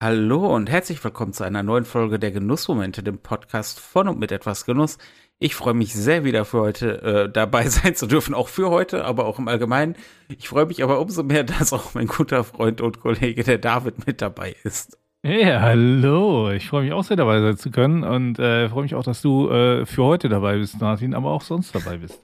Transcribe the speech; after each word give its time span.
Hallo 0.00 0.54
und 0.54 0.70
herzlich 0.70 1.02
willkommen 1.02 1.32
zu 1.32 1.42
einer 1.42 1.64
neuen 1.64 1.84
Folge 1.84 2.20
der 2.20 2.30
Genussmomente, 2.30 3.02
dem 3.02 3.18
Podcast 3.18 3.80
von 3.80 4.06
und 4.06 4.20
mit 4.20 4.30
etwas 4.30 4.64
Genuss. 4.64 4.96
Ich 5.40 5.56
freue 5.56 5.74
mich 5.74 5.92
sehr 5.92 6.22
wieder 6.22 6.44
für 6.44 6.60
heute 6.60 7.02
äh, 7.02 7.28
dabei 7.28 7.64
sein 7.68 7.96
zu 7.96 8.06
dürfen, 8.06 8.32
auch 8.32 8.46
für 8.46 8.70
heute, 8.70 9.04
aber 9.04 9.26
auch 9.26 9.40
im 9.40 9.48
Allgemeinen. 9.48 9.96
Ich 10.28 10.48
freue 10.48 10.66
mich 10.66 10.84
aber 10.84 11.00
umso 11.00 11.24
mehr, 11.24 11.42
dass 11.58 11.72
auch 11.72 11.94
mein 11.94 12.06
guter 12.06 12.44
Freund 12.44 12.80
und 12.80 13.00
Kollege, 13.00 13.42
der 13.42 13.58
David, 13.58 14.06
mit 14.06 14.22
dabei 14.22 14.54
ist. 14.62 14.96
Ja, 15.24 15.62
hallo. 15.62 16.52
Ich 16.52 16.68
freue 16.68 16.84
mich 16.84 16.92
auch 16.92 17.02
sehr 17.02 17.16
dabei 17.16 17.40
sein 17.40 17.56
zu 17.56 17.72
können 17.72 18.04
und 18.04 18.38
äh, 18.38 18.68
freue 18.68 18.84
mich 18.84 18.94
auch, 18.94 19.02
dass 19.02 19.20
du 19.20 19.50
äh, 19.50 19.84
für 19.84 20.04
heute 20.04 20.28
dabei 20.28 20.58
bist, 20.58 20.80
Martin, 20.80 21.12
aber 21.12 21.30
auch 21.30 21.42
sonst 21.42 21.74
dabei 21.74 21.96
bist. 21.96 22.22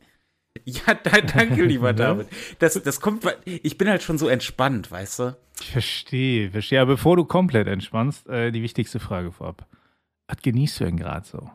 Ja, 0.64 0.94
da, 0.94 1.20
danke, 1.20 1.64
lieber 1.64 1.92
David. 1.94 2.28
Das, 2.58 2.80
das 2.82 3.00
kommt, 3.00 3.24
ich 3.44 3.76
bin 3.76 3.88
halt 3.88 4.02
schon 4.02 4.18
so 4.18 4.28
entspannt, 4.28 4.90
weißt 4.90 5.18
du? 5.18 5.36
Ich 5.60 5.72
verstehe, 5.72 6.50
verstehe. 6.50 6.80
Aber 6.80 6.94
bevor 6.94 7.16
du 7.16 7.24
komplett 7.24 7.66
entspannst, 7.66 8.28
äh, 8.28 8.50
die 8.50 8.62
wichtigste 8.62 9.00
Frage 9.00 9.32
vorab. 9.32 9.66
Was 10.28 10.38
genießt 10.40 10.80
du 10.80 10.84
denn 10.84 10.96
gerade 10.96 11.26
so? 11.26 11.50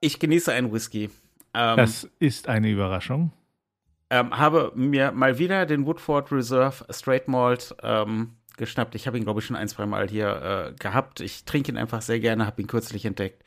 Ich 0.00 0.18
genieße 0.18 0.52
einen 0.52 0.72
Whisky. 0.72 1.10
Ähm, 1.54 1.76
das 1.76 2.08
ist 2.18 2.48
eine 2.48 2.70
Überraschung. 2.70 3.32
Ähm, 4.10 4.36
habe 4.36 4.72
mir 4.74 5.12
mal 5.12 5.38
wieder 5.38 5.66
den 5.66 5.86
Woodford 5.86 6.32
Reserve 6.32 6.84
Straight 6.90 7.28
Malt 7.28 7.74
ähm, 7.82 8.36
geschnappt. 8.56 8.94
Ich 8.94 9.06
habe 9.06 9.18
ihn, 9.18 9.24
glaube 9.24 9.40
ich, 9.40 9.46
schon 9.46 9.56
ein, 9.56 9.68
zwei 9.68 9.86
Mal 9.86 10.08
hier 10.08 10.72
äh, 10.72 10.74
gehabt. 10.78 11.20
Ich 11.20 11.44
trinke 11.44 11.72
ihn 11.72 11.78
einfach 11.78 12.02
sehr 12.02 12.20
gerne, 12.20 12.46
habe 12.46 12.60
ihn 12.60 12.68
kürzlich 12.68 13.04
entdeckt. 13.04 13.42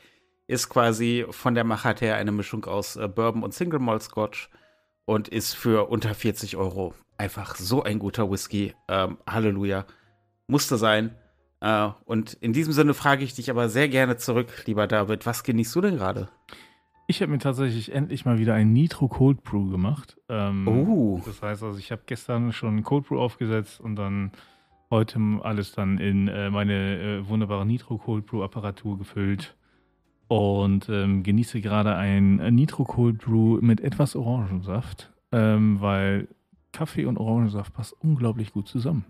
Ist 0.47 0.69
quasi 0.69 1.25
von 1.29 1.55
der 1.55 1.63
Machart 1.63 2.01
her 2.01 2.15
eine 2.15 2.31
Mischung 2.31 2.65
aus 2.65 2.95
äh, 2.95 3.07
Bourbon 3.07 3.43
und 3.43 3.53
Single 3.53 3.79
Malt 3.79 4.03
Scotch 4.03 4.49
und 5.05 5.27
ist 5.27 5.53
für 5.53 5.89
unter 5.89 6.13
40 6.13 6.57
Euro 6.57 6.93
einfach 7.17 7.55
so 7.55 7.83
ein 7.83 7.99
guter 7.99 8.31
Whisky. 8.31 8.73
Ähm, 8.87 9.17
Halleluja. 9.27 9.85
Musste 10.47 10.77
sein. 10.77 11.15
Äh, 11.61 11.89
und 12.05 12.33
in 12.33 12.53
diesem 12.53 12.73
Sinne 12.73 12.93
frage 12.93 13.23
ich 13.23 13.35
dich 13.35 13.49
aber 13.49 13.69
sehr 13.69 13.89
gerne 13.89 14.17
zurück, 14.17 14.63
lieber 14.65 14.87
David. 14.87 15.25
Was 15.25 15.43
genießt 15.43 15.75
du 15.75 15.81
denn 15.81 15.97
gerade? 15.97 16.29
Ich 17.07 17.21
habe 17.21 17.31
mir 17.31 17.39
tatsächlich 17.39 17.93
endlich 17.93 18.25
mal 18.25 18.39
wieder 18.39 18.53
ein 18.53 18.73
Nitro 18.73 19.07
Cold 19.07 19.43
Brew 19.43 19.69
gemacht. 19.69 20.17
Ähm, 20.29 20.67
uh. 20.67 21.21
Das 21.25 21.41
heißt 21.41 21.63
also, 21.63 21.77
ich 21.77 21.91
habe 21.91 22.03
gestern 22.05 22.53
schon 22.53 22.83
Cold 22.83 23.07
Brew 23.07 23.19
aufgesetzt 23.19 23.79
und 23.79 23.95
dann 23.95 24.31
heute 24.89 25.19
alles 25.43 25.73
dann 25.73 25.97
in 25.97 26.27
äh, 26.27 26.49
meine 26.49 26.99
äh, 26.99 27.27
wunderbare 27.27 27.65
Nitro 27.65 27.97
Cold 27.97 28.25
Brew 28.25 28.43
Apparatur 28.43 28.97
gefüllt 28.97 29.55
und 30.31 30.87
ähm, 30.87 31.23
genieße 31.23 31.59
gerade 31.59 31.93
ein 31.97 32.37
Nitro 32.55 32.85
Cold 32.85 33.17
Brew 33.17 33.57
mit 33.59 33.81
etwas 33.81 34.15
Orangensaft, 34.15 35.11
ähm, 35.33 35.81
weil 35.81 36.29
Kaffee 36.71 37.05
und 37.05 37.17
Orangensaft 37.17 37.73
passt 37.73 37.93
unglaublich 37.99 38.53
gut 38.53 38.69
zusammen. 38.69 39.03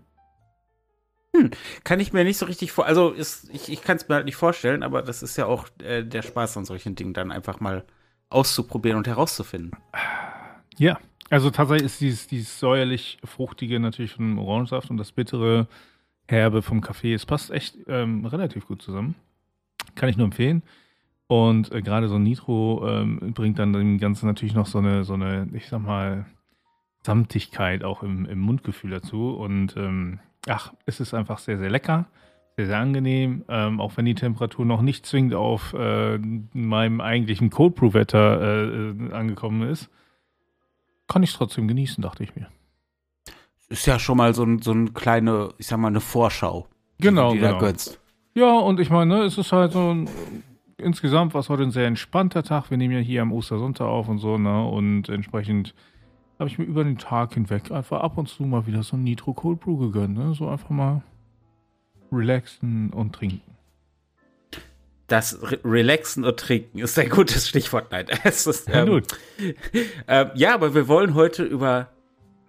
Hm, 1.32 1.52
kann 1.84 2.00
ich 2.00 2.12
mir 2.12 2.24
nicht 2.24 2.38
so 2.38 2.46
richtig 2.46 2.72
vor, 2.72 2.86
also 2.86 3.10
ist, 3.10 3.48
ich, 3.52 3.70
ich 3.70 3.82
kann 3.82 3.98
es 3.98 4.08
mir 4.08 4.16
halt 4.16 4.24
nicht 4.24 4.34
vorstellen, 4.34 4.82
aber 4.82 5.00
das 5.00 5.22
ist 5.22 5.36
ja 5.36 5.46
auch 5.46 5.68
äh, 5.84 6.02
der 6.02 6.22
Spaß 6.22 6.56
an 6.56 6.64
solchen 6.64 6.96
Dingen, 6.96 7.14
dann 7.14 7.30
einfach 7.30 7.60
mal 7.60 7.84
auszuprobieren 8.28 8.98
und 8.98 9.06
herauszufinden. 9.06 9.78
Ja, 10.76 10.98
also 11.30 11.50
tatsächlich 11.50 11.86
ist 11.86 12.00
dieses, 12.00 12.26
dieses 12.26 12.58
säuerlich-fruchtige 12.58 13.78
natürlich 13.78 14.14
vom 14.14 14.40
Orangensaft 14.40 14.90
und 14.90 14.96
das 14.96 15.12
bittere, 15.12 15.68
herbe 16.26 16.62
vom 16.62 16.80
Kaffee, 16.80 17.14
es 17.14 17.26
passt 17.26 17.52
echt 17.52 17.78
ähm, 17.86 18.26
relativ 18.26 18.66
gut 18.66 18.82
zusammen. 18.82 19.14
Kann 19.94 20.08
ich 20.08 20.16
nur 20.16 20.24
empfehlen. 20.24 20.64
Und 21.32 21.72
äh, 21.72 21.80
gerade 21.80 22.08
so 22.08 22.16
ein 22.16 22.24
Nitro 22.24 22.86
ähm, 22.86 23.32
bringt 23.32 23.58
dann 23.58 23.72
dem 23.72 23.96
Ganzen 23.96 24.26
natürlich 24.26 24.54
noch 24.54 24.66
so 24.66 24.76
eine, 24.76 25.02
so 25.02 25.14
eine, 25.14 25.48
ich 25.54 25.66
sag 25.66 25.80
mal, 25.80 26.26
Samtigkeit 27.06 27.84
auch 27.84 28.02
im, 28.02 28.26
im 28.26 28.38
Mundgefühl 28.38 28.90
dazu. 28.90 29.30
Und 29.30 29.74
ähm, 29.78 30.20
ach, 30.46 30.74
es 30.84 31.00
ist 31.00 31.14
einfach 31.14 31.38
sehr, 31.38 31.56
sehr 31.56 31.70
lecker, 31.70 32.04
sehr, 32.58 32.66
sehr 32.66 32.78
angenehm. 32.78 33.46
Ähm, 33.48 33.80
auch 33.80 33.96
wenn 33.96 34.04
die 34.04 34.14
Temperatur 34.14 34.66
noch 34.66 34.82
nicht 34.82 35.06
zwingend 35.06 35.32
auf 35.32 35.72
äh, 35.72 36.18
meinem 36.18 37.00
eigentlichen 37.00 37.48
Cold 37.48 37.76
Brew 37.76 37.94
Wetter 37.94 38.42
äh, 38.42 38.90
äh, 38.90 39.12
angekommen 39.14 39.62
ist, 39.70 39.88
kann 41.08 41.22
ich 41.22 41.30
es 41.30 41.36
trotzdem 41.38 41.66
genießen, 41.66 42.02
dachte 42.02 42.24
ich 42.24 42.36
mir. 42.36 42.48
Ist 43.70 43.86
ja 43.86 43.98
schon 43.98 44.18
mal 44.18 44.34
so, 44.34 44.44
ein, 44.44 44.60
so 44.60 44.72
eine 44.72 44.90
kleine, 44.90 45.54
ich 45.56 45.66
sag 45.66 45.78
mal, 45.78 45.88
eine 45.88 46.00
Vorschau. 46.00 46.68
Genau, 46.98 47.32
die, 47.32 47.38
die 47.38 47.46
genau. 47.46 47.58
gönnst. 47.58 47.98
Ja, 48.34 48.52
und 48.58 48.80
ich 48.80 48.90
meine, 48.90 49.16
ne, 49.16 49.22
es 49.22 49.38
ist 49.38 49.50
halt 49.50 49.72
so 49.72 49.94
ein 49.94 50.10
insgesamt 50.82 51.34
war 51.34 51.40
es 51.40 51.48
heute 51.48 51.62
ein 51.62 51.70
sehr 51.70 51.86
entspannter 51.86 52.42
Tag. 52.42 52.70
Wir 52.70 52.76
nehmen 52.76 52.94
ja 52.94 53.00
hier 53.00 53.22
am 53.22 53.32
Ostersonntag 53.32 53.86
auf 53.86 54.08
und 54.08 54.18
so, 54.18 54.38
ne? 54.38 54.64
Und 54.66 55.08
entsprechend 55.08 55.74
habe 56.38 56.48
ich 56.48 56.58
mir 56.58 56.64
über 56.64 56.84
den 56.84 56.98
Tag 56.98 57.34
hinweg 57.34 57.70
einfach 57.70 58.00
ab 58.00 58.18
und 58.18 58.28
zu 58.28 58.42
mal 58.42 58.66
wieder 58.66 58.82
so 58.82 58.96
ein 58.96 59.04
Nitro 59.04 59.32
Cold 59.32 59.60
Brew 59.60 59.78
gegönnt, 59.78 60.16
ne? 60.16 60.34
So 60.34 60.48
einfach 60.48 60.70
mal 60.70 61.02
relaxen 62.10 62.90
und 62.90 63.14
trinken. 63.14 63.52
Das 65.06 65.42
Re 65.42 65.58
Relaxen 65.64 66.24
und 66.24 66.38
Trinken 66.38 66.78
ist 66.78 66.98
ein 66.98 67.10
gutes 67.10 67.48
Stichwort. 67.48 67.90
Nein, 67.90 68.06
es 68.24 68.46
ist, 68.46 68.68
ähm, 68.72 69.02
äh, 70.06 70.26
ja, 70.34 70.54
aber 70.54 70.74
wir 70.74 70.88
wollen 70.88 71.14
heute 71.14 71.42
über 71.42 71.90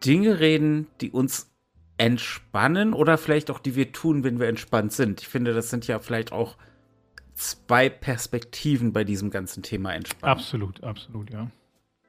Dinge 0.06 0.40
reden, 0.40 0.88
die 1.02 1.12
uns 1.12 1.52
entspannen 1.98 2.94
oder 2.94 3.18
vielleicht 3.18 3.52
auch 3.52 3.60
die 3.60 3.76
wir 3.76 3.92
tun, 3.92 4.24
wenn 4.24 4.40
wir 4.40 4.48
entspannt 4.48 4.94
sind. 4.94 5.22
Ich 5.22 5.28
finde, 5.28 5.54
das 5.54 5.70
sind 5.70 5.88
ja 5.88 6.00
vielleicht 6.00 6.32
auch 6.32 6.58
zwei 7.36 7.90
Perspektiven 7.90 8.94
bei 8.94 9.04
diesem 9.04 9.30
ganzen 9.30 9.64
Thema 9.64 9.94
entspannen. 9.94 10.38
Absolut, 10.38 10.84
absolut, 10.84 11.30
ja. 11.32 11.50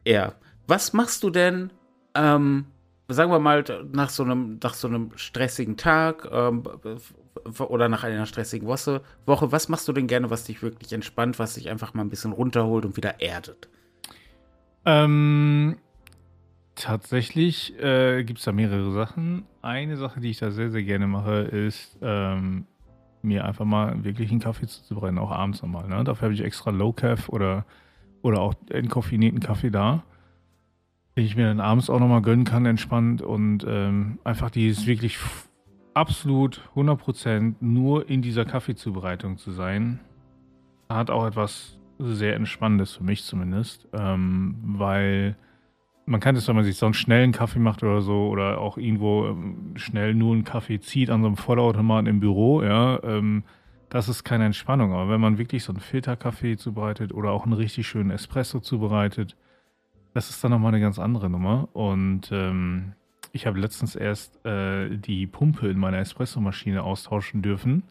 Ja. 0.06 0.34
Was 0.66 0.92
machst 0.92 1.22
du 1.22 1.30
denn, 1.30 1.72
ähm, 2.14 2.66
sagen 3.08 3.30
wir 3.30 3.38
mal, 3.38 3.64
nach 3.92 4.10
so 4.10 4.22
einem, 4.22 4.58
nach 4.62 4.74
so 4.74 4.88
einem 4.88 5.10
stressigen 5.16 5.76
Tag 5.76 6.28
ähm, 6.30 6.62
oder 7.58 7.88
nach 7.88 8.04
einer 8.04 8.26
stressigen 8.26 8.66
Woche, 8.68 9.02
Woche, 9.26 9.52
was 9.52 9.68
machst 9.68 9.88
du 9.88 9.92
denn 9.92 10.06
gerne, 10.06 10.30
was 10.30 10.44
dich 10.44 10.62
wirklich 10.62 10.92
entspannt, 10.92 11.38
was 11.38 11.54
dich 11.54 11.68
einfach 11.68 11.94
mal 11.94 12.02
ein 12.02 12.10
bisschen 12.10 12.32
runterholt 12.32 12.84
und 12.84 12.96
wieder 12.96 13.20
erdet? 13.20 13.68
Ähm, 14.86 15.76
tatsächlich 16.74 17.78
äh, 17.78 18.24
gibt 18.24 18.38
es 18.38 18.44
da 18.44 18.52
mehrere 18.52 18.92
Sachen. 18.92 19.46
Eine 19.62 19.96
Sache, 19.96 20.20
die 20.20 20.30
ich 20.30 20.38
da 20.38 20.50
sehr, 20.50 20.70
sehr 20.70 20.82
gerne 20.82 21.06
mache, 21.06 21.42
ist 21.42 21.96
ähm, 22.02 22.66
mir 23.24 23.44
einfach 23.44 23.64
mal 23.64 24.04
wirklich 24.04 24.30
einen 24.30 24.40
Kaffee 24.40 24.66
zuzubrennen, 24.66 25.18
auch 25.18 25.30
abends 25.30 25.62
nochmal. 25.62 25.88
Ne? 25.88 26.04
Dafür 26.04 26.26
habe 26.26 26.34
ich 26.34 26.42
extra 26.42 26.70
Low 26.70 26.92
Caff 26.92 27.28
oder, 27.28 27.64
oder 28.22 28.40
auch 28.40 28.54
entkoffinierten 28.70 29.40
Kaffee 29.40 29.70
da, 29.70 30.04
den 31.16 31.24
ich 31.24 31.36
mir 31.36 31.46
dann 31.46 31.60
abends 31.60 31.90
auch 31.90 32.00
nochmal 32.00 32.22
gönnen 32.22 32.44
kann, 32.44 32.66
entspannt 32.66 33.22
und 33.22 33.64
ähm, 33.66 34.18
einfach 34.24 34.50
dieses 34.50 34.86
wirklich 34.86 35.18
absolut 35.94 36.60
100% 36.74 37.54
nur 37.60 38.08
in 38.08 38.20
dieser 38.20 38.44
Kaffeezubereitung 38.44 39.38
zu 39.38 39.52
sein, 39.52 40.00
hat 40.88 41.10
auch 41.10 41.26
etwas 41.26 41.78
sehr 41.98 42.34
Entspannendes 42.34 42.92
für 42.92 43.04
mich 43.04 43.24
zumindest, 43.24 43.88
ähm, 43.92 44.56
weil 44.64 45.36
man 46.06 46.20
kann 46.20 46.36
es, 46.36 46.46
wenn 46.48 46.56
man 46.56 46.64
sich 46.64 46.76
sonst 46.76 46.98
schnell 46.98 47.22
einen 47.22 47.32
Kaffee 47.32 47.58
macht 47.58 47.82
oder 47.82 48.02
so, 48.02 48.28
oder 48.28 48.58
auch 48.58 48.76
irgendwo 48.76 49.26
ähm, 49.26 49.72
schnell 49.76 50.14
nur 50.14 50.34
einen 50.34 50.44
Kaffee 50.44 50.80
zieht 50.80 51.10
an 51.10 51.22
so 51.22 51.28
einem 51.28 51.36
Vollautomaten 51.36 52.06
im 52.06 52.20
Büro, 52.20 52.62
ja, 52.62 53.02
ähm, 53.02 53.44
das 53.88 54.08
ist 54.08 54.24
keine 54.24 54.46
Entspannung. 54.46 54.92
Aber 54.92 55.08
wenn 55.08 55.20
man 55.20 55.38
wirklich 55.38 55.62
so 55.64 55.72
einen 55.72 55.80
Filterkaffee 55.80 56.56
zubereitet 56.56 57.12
oder 57.14 57.30
auch 57.30 57.44
einen 57.44 57.52
richtig 57.52 57.86
schönen 57.86 58.10
Espresso 58.10 58.60
zubereitet, 58.60 59.36
das 60.14 60.30
ist 60.30 60.42
dann 60.42 60.50
nochmal 60.50 60.72
eine 60.72 60.80
ganz 60.80 60.98
andere 60.98 61.30
Nummer. 61.30 61.68
Und 61.72 62.30
ähm, 62.32 62.92
ich 63.32 63.46
habe 63.46 63.58
letztens 63.58 63.96
erst 63.96 64.44
äh, 64.44 64.96
die 64.96 65.26
Pumpe 65.26 65.68
in 65.68 65.78
meiner 65.78 65.98
Espressomaschine 65.98 66.82
austauschen 66.82 67.42
dürfen. 67.42 67.84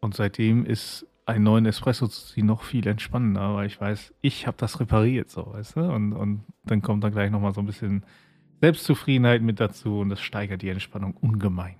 Und 0.00 0.14
seitdem 0.14 0.64
ist 0.64 1.06
einen 1.28 1.44
neuen 1.44 1.66
Espresso 1.66 2.08
zu 2.08 2.26
ziehen 2.26 2.46
noch 2.46 2.62
viel 2.62 2.86
entspannender, 2.86 3.54
weil 3.54 3.66
ich 3.66 3.78
weiß, 3.78 4.14
ich 4.22 4.46
habe 4.46 4.56
das 4.58 4.80
repariert, 4.80 5.30
so, 5.30 5.52
weißt 5.52 5.76
du? 5.76 5.80
Und, 5.80 6.14
und 6.14 6.44
dann 6.64 6.80
kommt 6.80 7.04
da 7.04 7.10
gleich 7.10 7.30
nochmal 7.30 7.52
so 7.52 7.60
ein 7.60 7.66
bisschen 7.66 8.04
Selbstzufriedenheit 8.62 9.42
mit 9.42 9.60
dazu 9.60 10.00
und 10.00 10.08
das 10.08 10.20
steigert 10.20 10.62
die 10.62 10.70
Entspannung 10.70 11.14
ungemein. 11.20 11.76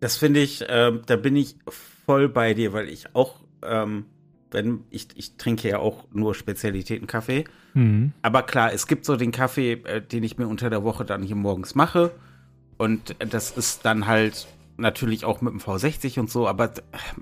Das 0.00 0.16
finde 0.16 0.40
ich, 0.40 0.68
äh, 0.68 0.92
da 1.06 1.16
bin 1.16 1.36
ich 1.36 1.56
voll 2.04 2.28
bei 2.28 2.52
dir, 2.52 2.72
weil 2.72 2.88
ich 2.88 3.14
auch, 3.14 3.40
ähm, 3.62 4.06
wenn 4.50 4.80
ich, 4.90 5.08
ich 5.14 5.36
trinke 5.36 5.68
ja 5.68 5.78
auch 5.78 6.04
nur 6.12 6.34
Spezialitäten-Kaffee. 6.34 7.44
Mhm. 7.74 8.12
Aber 8.22 8.42
klar, 8.42 8.72
es 8.72 8.88
gibt 8.88 9.04
so 9.04 9.16
den 9.16 9.30
Kaffee, 9.30 9.74
äh, 9.84 10.02
den 10.02 10.24
ich 10.24 10.36
mir 10.36 10.48
unter 10.48 10.68
der 10.68 10.82
Woche 10.82 11.04
dann 11.04 11.22
hier 11.22 11.36
morgens 11.36 11.76
mache. 11.76 12.10
Und 12.76 13.14
das 13.20 13.56
ist 13.56 13.84
dann 13.84 14.06
halt 14.06 14.48
natürlich 14.76 15.24
auch 15.24 15.40
mit 15.40 15.52
dem 15.52 15.60
V60 15.60 16.20
und 16.20 16.30
so, 16.30 16.46
aber 16.48 16.72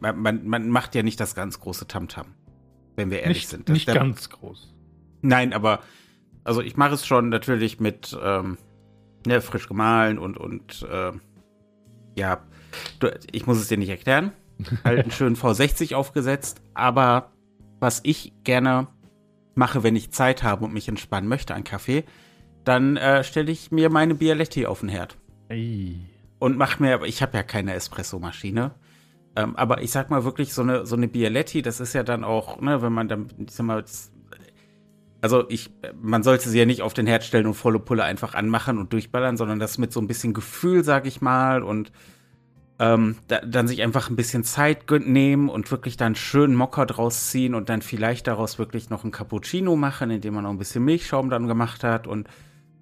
man, 0.00 0.20
man, 0.20 0.46
man 0.46 0.68
macht 0.68 0.94
ja 0.94 1.02
nicht 1.02 1.20
das 1.20 1.34
ganz 1.34 1.60
große 1.60 1.86
Tamtam, 1.86 2.26
-Tam, 2.26 2.30
wenn 2.96 3.10
wir 3.10 3.20
ehrlich 3.20 3.38
nicht, 3.38 3.48
sind. 3.48 3.68
Das 3.68 3.74
nicht 3.74 3.88
der, 3.88 3.94
ganz 3.94 4.28
groß. 4.30 4.74
Nein, 5.22 5.52
aber 5.52 5.80
also 6.42 6.60
ich 6.60 6.76
mache 6.76 6.94
es 6.94 7.06
schon 7.06 7.28
natürlich 7.28 7.80
mit 7.80 8.16
ähm, 8.22 8.58
ne, 9.26 9.40
frisch 9.40 9.68
gemahlen 9.68 10.18
und, 10.18 10.36
und 10.36 10.86
äh, 10.90 11.12
ja, 12.16 12.42
ich 13.32 13.46
muss 13.46 13.58
es 13.58 13.68
dir 13.68 13.78
nicht 13.78 13.88
erklären. 13.88 14.32
Halt 14.84 15.00
einen 15.00 15.10
schönen 15.10 15.36
V60 15.36 15.94
aufgesetzt, 15.94 16.60
aber 16.74 17.32
was 17.80 18.00
ich 18.04 18.32
gerne 18.44 18.88
mache, 19.54 19.82
wenn 19.82 19.96
ich 19.96 20.10
Zeit 20.10 20.42
habe 20.42 20.64
und 20.64 20.72
mich 20.72 20.88
entspannen 20.88 21.28
möchte 21.28 21.54
an 21.54 21.64
Kaffee, 21.64 22.04
dann 22.64 22.96
äh, 22.96 23.24
stelle 23.24 23.50
ich 23.50 23.70
mir 23.70 23.90
meine 23.90 24.14
Bialetti 24.14 24.66
auf 24.66 24.80
den 24.80 24.88
Herd. 24.88 25.16
Ey 25.48 26.13
und 26.38 26.56
mach 26.56 26.78
mir, 26.78 27.02
ich 27.04 27.22
habe 27.22 27.36
ja 27.36 27.42
keine 27.42 27.74
Espressomaschine. 27.74 28.72
Ähm, 29.36 29.56
aber 29.56 29.82
ich 29.82 29.90
sag 29.90 30.10
mal 30.10 30.24
wirklich, 30.24 30.52
so 30.52 30.62
eine, 30.62 30.86
so 30.86 30.96
eine 30.96 31.08
Bialetti, 31.08 31.62
das 31.62 31.80
ist 31.80 31.92
ja 31.92 32.02
dann 32.02 32.22
auch, 32.22 32.60
ne, 32.60 32.82
wenn 32.82 32.92
man 32.92 33.08
dann, 33.08 33.26
ich 33.38 33.52
sag 33.52 33.66
mal, 33.66 33.84
also 35.20 35.48
ich, 35.48 35.70
man 36.00 36.22
sollte 36.22 36.48
sie 36.48 36.58
ja 36.58 36.66
nicht 36.66 36.82
auf 36.82 36.94
den 36.94 37.06
Herd 37.06 37.24
stellen 37.24 37.46
und 37.46 37.54
volle 37.54 37.80
Pulle 37.80 38.04
einfach 38.04 38.34
anmachen 38.34 38.78
und 38.78 38.92
durchballern, 38.92 39.36
sondern 39.36 39.58
das 39.58 39.78
mit 39.78 39.92
so 39.92 40.00
ein 40.00 40.06
bisschen 40.06 40.34
Gefühl, 40.34 40.84
sag 40.84 41.06
ich 41.06 41.20
mal, 41.20 41.62
und 41.62 41.90
ähm, 42.78 43.16
da, 43.28 43.40
dann 43.40 43.66
sich 43.66 43.82
einfach 43.82 44.10
ein 44.10 44.16
bisschen 44.16 44.44
Zeit 44.44 44.90
nehmen 44.90 45.48
und 45.48 45.70
wirklich 45.70 45.96
dann 45.96 46.14
schön 46.14 46.54
Mokka 46.54 46.84
draus 46.86 47.30
ziehen 47.30 47.54
und 47.54 47.68
dann 47.68 47.82
vielleicht 47.82 48.26
daraus 48.26 48.58
wirklich 48.58 48.90
noch 48.90 49.04
ein 49.04 49.12
Cappuccino 49.12 49.76
machen, 49.76 50.10
indem 50.10 50.34
man 50.34 50.44
noch 50.44 50.50
ein 50.50 50.58
bisschen 50.58 50.84
Milchschaum 50.84 51.30
dann 51.30 51.46
gemacht 51.46 51.84
hat 51.84 52.06
und 52.06 52.28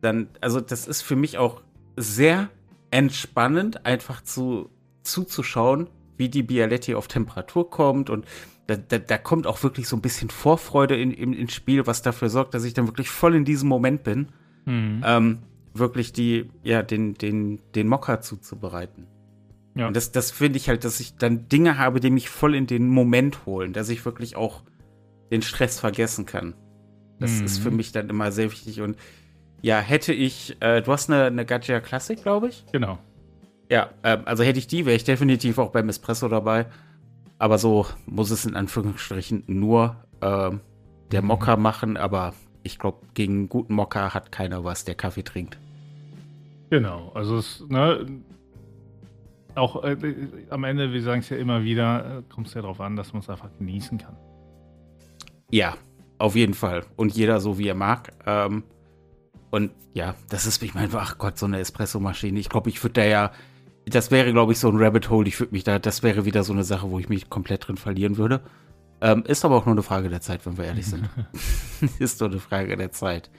dann, 0.00 0.28
also 0.40 0.60
das 0.60 0.88
ist 0.88 1.02
für 1.02 1.16
mich 1.16 1.38
auch 1.38 1.62
sehr 1.96 2.48
entspannend, 2.92 3.84
einfach 3.84 4.22
zu 4.22 4.70
zuzuschauen, 5.02 5.88
wie 6.16 6.28
die 6.28 6.44
Bialetti 6.44 6.94
auf 6.94 7.08
Temperatur 7.08 7.68
kommt 7.68 8.10
und 8.10 8.26
da, 8.68 8.76
da, 8.76 8.98
da 8.98 9.18
kommt 9.18 9.46
auch 9.48 9.62
wirklich 9.64 9.88
so 9.88 9.96
ein 9.96 10.02
bisschen 10.02 10.30
Vorfreude 10.30 10.96
in, 10.96 11.10
in, 11.10 11.32
ins 11.32 11.52
Spiel, 11.52 11.86
was 11.86 12.02
dafür 12.02 12.28
sorgt, 12.28 12.54
dass 12.54 12.62
ich 12.64 12.74
dann 12.74 12.86
wirklich 12.86 13.08
voll 13.08 13.34
in 13.34 13.44
diesem 13.44 13.68
Moment 13.68 14.04
bin, 14.04 14.28
mhm. 14.66 15.02
ähm, 15.04 15.38
wirklich 15.74 16.12
die, 16.12 16.48
ja, 16.62 16.82
den, 16.82 17.14
den, 17.14 17.60
den 17.74 17.88
Mokka 17.88 18.20
zuzubereiten. 18.20 19.08
Ja. 19.74 19.88
Und 19.88 19.96
das, 19.96 20.12
das 20.12 20.30
finde 20.30 20.58
ich 20.58 20.68
halt, 20.68 20.84
dass 20.84 21.00
ich 21.00 21.16
dann 21.16 21.48
Dinge 21.48 21.78
habe, 21.78 21.98
die 21.98 22.10
mich 22.10 22.28
voll 22.28 22.54
in 22.54 22.66
den 22.66 22.88
Moment 22.88 23.46
holen, 23.46 23.72
dass 23.72 23.88
ich 23.88 24.04
wirklich 24.04 24.36
auch 24.36 24.62
den 25.30 25.42
Stress 25.42 25.80
vergessen 25.80 26.26
kann. 26.26 26.54
Das 27.18 27.38
mhm. 27.38 27.44
ist 27.46 27.58
für 27.58 27.70
mich 27.70 27.90
dann 27.90 28.10
immer 28.10 28.30
sehr 28.32 28.52
wichtig. 28.52 28.80
Und 28.82 28.96
ja, 29.62 29.78
hätte 29.78 30.12
ich, 30.12 30.56
äh, 30.60 30.82
du 30.82 30.92
hast 30.92 31.08
eine, 31.08 31.24
eine 31.24 31.46
Gaggia 31.46 31.80
Classic, 31.80 32.20
glaube 32.20 32.48
ich. 32.48 32.64
Genau. 32.72 32.98
Ja, 33.70 33.90
äh, 34.02 34.18
also 34.24 34.42
hätte 34.42 34.58
ich 34.58 34.66
die, 34.66 34.84
wäre 34.84 34.96
ich 34.96 35.04
definitiv 35.04 35.58
auch 35.58 35.70
beim 35.70 35.88
Espresso 35.88 36.28
dabei. 36.28 36.66
Aber 37.38 37.58
so 37.58 37.86
muss 38.06 38.30
es 38.30 38.44
in 38.44 38.56
Anführungsstrichen 38.56 39.44
nur 39.46 39.96
äh, 40.20 40.50
der. 41.10 41.22
Mokka 41.22 41.56
machen. 41.56 41.96
Aber 41.96 42.34
ich 42.64 42.78
glaube, 42.78 42.98
gegen 43.14 43.48
guten 43.48 43.74
Mokka 43.74 44.12
hat 44.14 44.32
keiner 44.32 44.64
was, 44.64 44.84
der 44.84 44.96
Kaffee 44.96 45.22
trinkt. 45.22 45.58
Genau, 46.70 47.12
also 47.14 47.36
es, 47.36 47.64
ne, 47.68 48.06
auch 49.54 49.84
äh, 49.84 49.96
am 50.50 50.64
Ende, 50.64 50.92
wir 50.92 51.02
sagen 51.02 51.20
es 51.20 51.28
ja 51.28 51.36
immer 51.36 51.62
wieder, 51.62 52.18
äh, 52.18 52.22
kommt 52.32 52.48
es 52.48 52.54
ja 52.54 52.62
darauf 52.62 52.80
an, 52.80 52.96
dass 52.96 53.12
man 53.12 53.22
es 53.22 53.28
einfach 53.28 53.50
genießen 53.58 53.98
kann. 53.98 54.16
Ja, 55.50 55.76
auf 56.18 56.34
jeden 56.34 56.54
Fall. 56.54 56.84
Und 56.96 57.14
jeder 57.14 57.40
so, 57.40 57.58
wie 57.58 57.68
er 57.68 57.74
mag. 57.74 58.12
Ähm, 58.26 58.64
und 59.52 59.70
ja, 59.92 60.14
das 60.30 60.46
ist, 60.46 60.62
ich 60.62 60.72
meine, 60.72 60.88
ach 60.94 61.18
Gott, 61.18 61.38
so 61.38 61.44
eine 61.44 61.58
Espresso-Maschine. 61.58 62.40
Ich 62.40 62.48
glaube, 62.48 62.70
ich 62.70 62.82
würde 62.82 62.94
da 62.94 63.04
ja, 63.04 63.32
das 63.84 64.10
wäre, 64.10 64.32
glaube 64.32 64.52
ich, 64.52 64.58
so 64.58 64.70
ein 64.70 64.78
Rabbit 64.78 65.10
Hole. 65.10 65.28
Ich 65.28 65.38
würde 65.38 65.52
mich 65.52 65.62
da, 65.62 65.78
das 65.78 66.02
wäre 66.02 66.24
wieder 66.24 66.42
so 66.42 66.54
eine 66.54 66.64
Sache, 66.64 66.90
wo 66.90 66.98
ich 66.98 67.10
mich 67.10 67.28
komplett 67.28 67.68
drin 67.68 67.76
verlieren 67.76 68.16
würde. 68.16 68.40
Ähm, 69.02 69.24
ist 69.26 69.44
aber 69.44 69.56
auch 69.56 69.66
nur 69.66 69.74
eine 69.74 69.82
Frage 69.82 70.08
der 70.08 70.22
Zeit, 70.22 70.46
wenn 70.46 70.56
wir 70.56 70.64
ehrlich 70.64 70.86
sind. 70.86 71.06
ist 71.98 72.18
nur 72.20 72.30
eine 72.30 72.40
Frage 72.40 72.78
der 72.78 72.92
Zeit. 72.92 73.30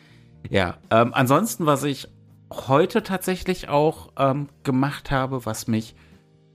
Ja, 0.51 0.77
ähm, 0.91 1.15
ansonsten, 1.15 1.65
was 1.65 1.83
ich 1.83 2.07
heute 2.51 3.01
tatsächlich 3.01 3.69
auch 3.69 4.11
ähm, 4.15 4.49
gemacht 4.61 5.09
habe, 5.09 5.47
was 5.47 5.65
mich 5.65 5.95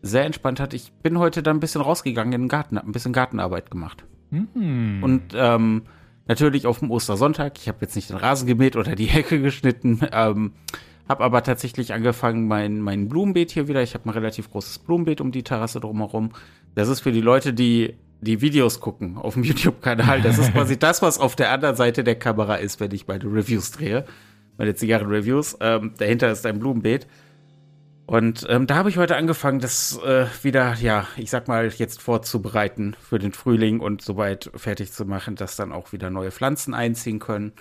sehr 0.03 0.25
entspannt 0.25 0.61
hat. 0.61 0.73
Ich 0.73 0.93
bin 0.93 1.19
heute 1.19 1.43
dann 1.43 1.57
ein 1.57 1.61
bisschen 1.61 1.81
rausgegangen 1.81 2.33
in 2.33 2.43
den 2.43 2.49
Garten, 2.49 2.77
habe 2.77 2.89
ein 2.89 2.93
bisschen 2.93 3.13
Gartenarbeit 3.13 3.73
gemacht. 3.73 4.05
Mhm. 4.31 5.03
Und 5.03 5.23
ähm, 5.35 5.83
natürlich 6.29 6.67
auf 6.67 6.79
dem 6.79 6.91
Ostersonntag. 6.91 7.59
Ich 7.59 7.69
habe 7.69 7.79
jetzt 7.81 7.97
nicht 7.97 8.11
den 8.11 8.17
Rasen 8.17 8.47
gemäht 8.47 8.77
oder 8.77 8.95
die 8.95 9.07
Hecke 9.07 9.41
geschnitten. 9.41 10.01
Ähm, 10.13 10.53
habe 11.09 11.25
aber 11.25 11.43
tatsächlich 11.43 11.95
angefangen, 11.95 12.47
mein, 12.47 12.81
mein 12.81 13.09
Blumenbeet 13.09 13.51
hier 13.51 13.67
wieder. 13.67 13.83
Ich 13.83 13.95
habe 13.95 14.05
ein 14.07 14.11
relativ 14.11 14.51
großes 14.51 14.81
Blumenbeet 14.81 15.21
um 15.21 15.33
die 15.33 15.43
Terrasse 15.43 15.81
drumherum. 15.81 16.33
Das 16.75 16.89
ist 16.89 17.01
für 17.01 17.13
die 17.13 17.23
Leute, 17.23 17.55
die 17.55 17.95
die 18.21 18.41
Videos 18.41 18.81
gucken 18.81 19.17
auf 19.17 19.35
dem 19.35 19.43
YouTube-Kanal. 19.45 20.23
Das 20.23 20.39
ist 20.39 20.53
quasi 20.53 20.79
das, 20.79 21.03
was 21.03 21.19
auf 21.19 21.35
der 21.35 21.51
anderen 21.51 21.77
Seite 21.77 22.05
der 22.05 22.17
Kamera 22.17 22.57
ist, 22.57 22.79
wenn 22.81 22.93
ich 22.93 23.07
meine 23.07 23.25
Reviews 23.25 23.71
drehe. 23.71 24.05
Meine 24.59 24.75
Zigarren-Reviews. 24.75 25.57
Ähm, 25.61 25.95
dahinter 25.99 26.31
ist 26.31 26.45
ein 26.45 26.59
Blumenbeet. 26.59 27.07
Und 28.09 28.47
ähm, 28.49 28.67
da 28.67 28.77
habe 28.77 28.89
ich 28.89 28.97
heute 28.97 29.17
angefangen, 29.17 29.61
das 29.61 29.99
äh, 29.99 30.25
wieder, 30.41 30.73
ja, 30.77 31.07
ich 31.19 31.29
sag 31.29 31.47
mal, 31.47 31.69
jetzt 31.69 32.01
vorzubereiten 32.01 32.97
für 32.99 33.19
den 33.19 33.33
Frühling 33.33 33.81
und 33.81 34.01
soweit 34.01 34.51
fertig 34.55 34.93
zu 34.93 35.05
machen, 35.05 35.37
dass 35.37 35.57
dann 35.57 35.73
auch 35.73 35.93
wieder 35.93 36.09
neue 36.09 36.31
Pflanzen 36.31 36.73
einziehen 36.73 37.19
können. 37.19 37.53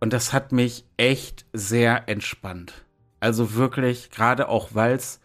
Und 0.00 0.14
das 0.14 0.32
hat 0.32 0.52
mich 0.52 0.86
echt 0.96 1.44
sehr 1.52 2.08
entspannt. 2.08 2.86
Also 3.20 3.56
wirklich, 3.56 4.08
gerade 4.10 4.48
auch, 4.48 4.70
weil 4.72 4.94
es 4.94 5.20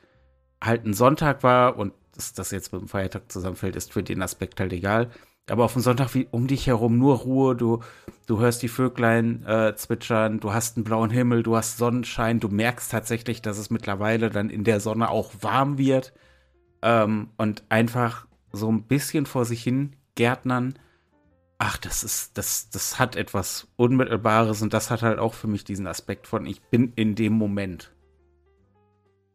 halt 0.62 0.86
ein 0.86 0.94
Sonntag 0.94 1.42
war 1.42 1.78
und 1.78 1.94
dass 2.14 2.34
das 2.34 2.52
jetzt 2.52 2.74
mit 2.74 2.82
dem 2.82 2.90
Feiertag 2.90 3.32
zusammenfällt, 3.32 3.78
ist 3.78 3.94
für 3.94 4.04
den 4.04 4.22
Aspekt 4.22 4.60
halt 4.60 4.74
egal. 4.74 5.10
Aber 5.51 5.66
auf 5.66 5.74
dem 5.74 5.81
Sonntag 5.81 6.13
wie 6.13 6.28
um 6.31 6.48
dich 6.48 6.68
herum 6.68 6.98
nur 6.98 7.18
Ruhe, 7.18 7.56
du, 7.56 7.80
du 8.28 8.40
hörst 8.40 8.62
die 8.62 8.68
Vöglein 8.68 9.46
äh, 9.46 9.75
zwitschern, 9.75 10.40
du 10.40 10.54
hast 10.54 10.78
einen 10.78 10.84
blauen 10.84 11.10
Himmel, 11.10 11.44
du 11.44 11.56
hast 11.56 11.78
Sonnenschein, 11.78 12.40
du 12.40 12.50
merkst 12.50 12.92
tatsächlich, 12.92 13.42
dass 13.42 13.57
es 13.57 13.69
mittlerweile 13.69 14.30
dann 14.30 14.50
in 14.50 14.63
der 14.63 14.80
Sonne 14.80 15.10
auch 15.10 15.31
warm 15.42 15.78
wird. 15.78 16.13
Ähm, 16.81 17.30
und 17.38 17.63
einfach 17.69 18.28
so 18.51 18.72
ein 18.72 18.84
bisschen 18.84 19.25
vor 19.25 19.46
sich 19.46 19.63
hin 19.63 19.96
gärtnern. 20.16 20.75
Ach, 21.57 21.78
das 21.78 22.04
ist, 22.04 22.38
das, 22.38 22.69
das 22.69 23.00
hat 23.00 23.16
etwas 23.16 23.68
Unmittelbares 23.75 24.62
und 24.62 24.74
das 24.74 24.90
hat 24.92 25.01
halt 25.01 25.19
auch 25.19 25.34
für 25.34 25.48
mich 25.48 25.66
diesen 25.66 25.88
Aspekt 25.88 26.25
von, 26.25 26.46
ich 26.46 26.62
bin 26.62 26.94
in 26.96 27.16
dem 27.16 27.34
Moment. 27.34 27.92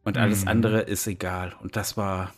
Und 0.05 0.17
alles 0.17 0.43
mhm. 0.43 0.49
andere 0.49 0.81
ist 0.81 1.07
egal. 1.07 1.55
Und 1.61 1.75
das 1.75 1.97
war. 1.97 2.31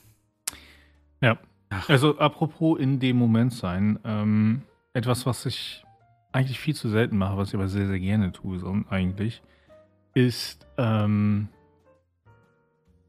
Ja. 1.21 1.37
Also 1.87 2.17
apropos 2.17 2.79
in 2.79 2.99
dem 2.99 3.17
Moment 3.17 3.53
sein, 3.53 3.99
ähm, 4.05 4.61
etwas, 4.93 5.25
was 5.25 5.45
ich 5.45 5.83
eigentlich 6.31 6.59
viel 6.59 6.75
zu 6.75 6.89
selten 6.89 7.17
mache, 7.17 7.37
was 7.37 7.49
ich 7.49 7.55
aber 7.55 7.67
sehr, 7.67 7.87
sehr 7.87 7.99
gerne 7.99 8.31
tue, 8.31 8.59
so 8.59 8.75
eigentlich, 8.89 9.41
ist 10.13 10.67
ähm, 10.77 11.49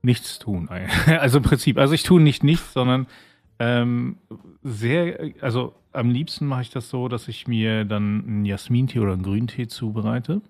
nichts 0.03 0.39
tun. 0.39 0.69
Also 1.07 1.39
im 1.39 1.45
Prinzip, 1.45 1.79
also 1.79 1.95
ich 1.95 2.03
tue 2.03 2.21
nicht 2.21 2.43
nichts, 2.43 2.73
sondern 2.73 3.07
ähm, 3.59 4.19
sehr, 4.63 5.33
also 5.41 5.75
am 5.93 6.11
liebsten 6.11 6.47
mache 6.47 6.63
ich 6.63 6.71
das 6.71 6.91
so, 6.91 7.09
dass 7.09 7.29
ich 7.29 7.49
mir 7.49 7.85
dann 7.85 8.25
einen 8.27 8.45
Jasmintee 8.45 9.01
oder 9.01 9.13
einen 9.13 9.23
Grüntee 9.23 9.67
zubereite 9.67 10.43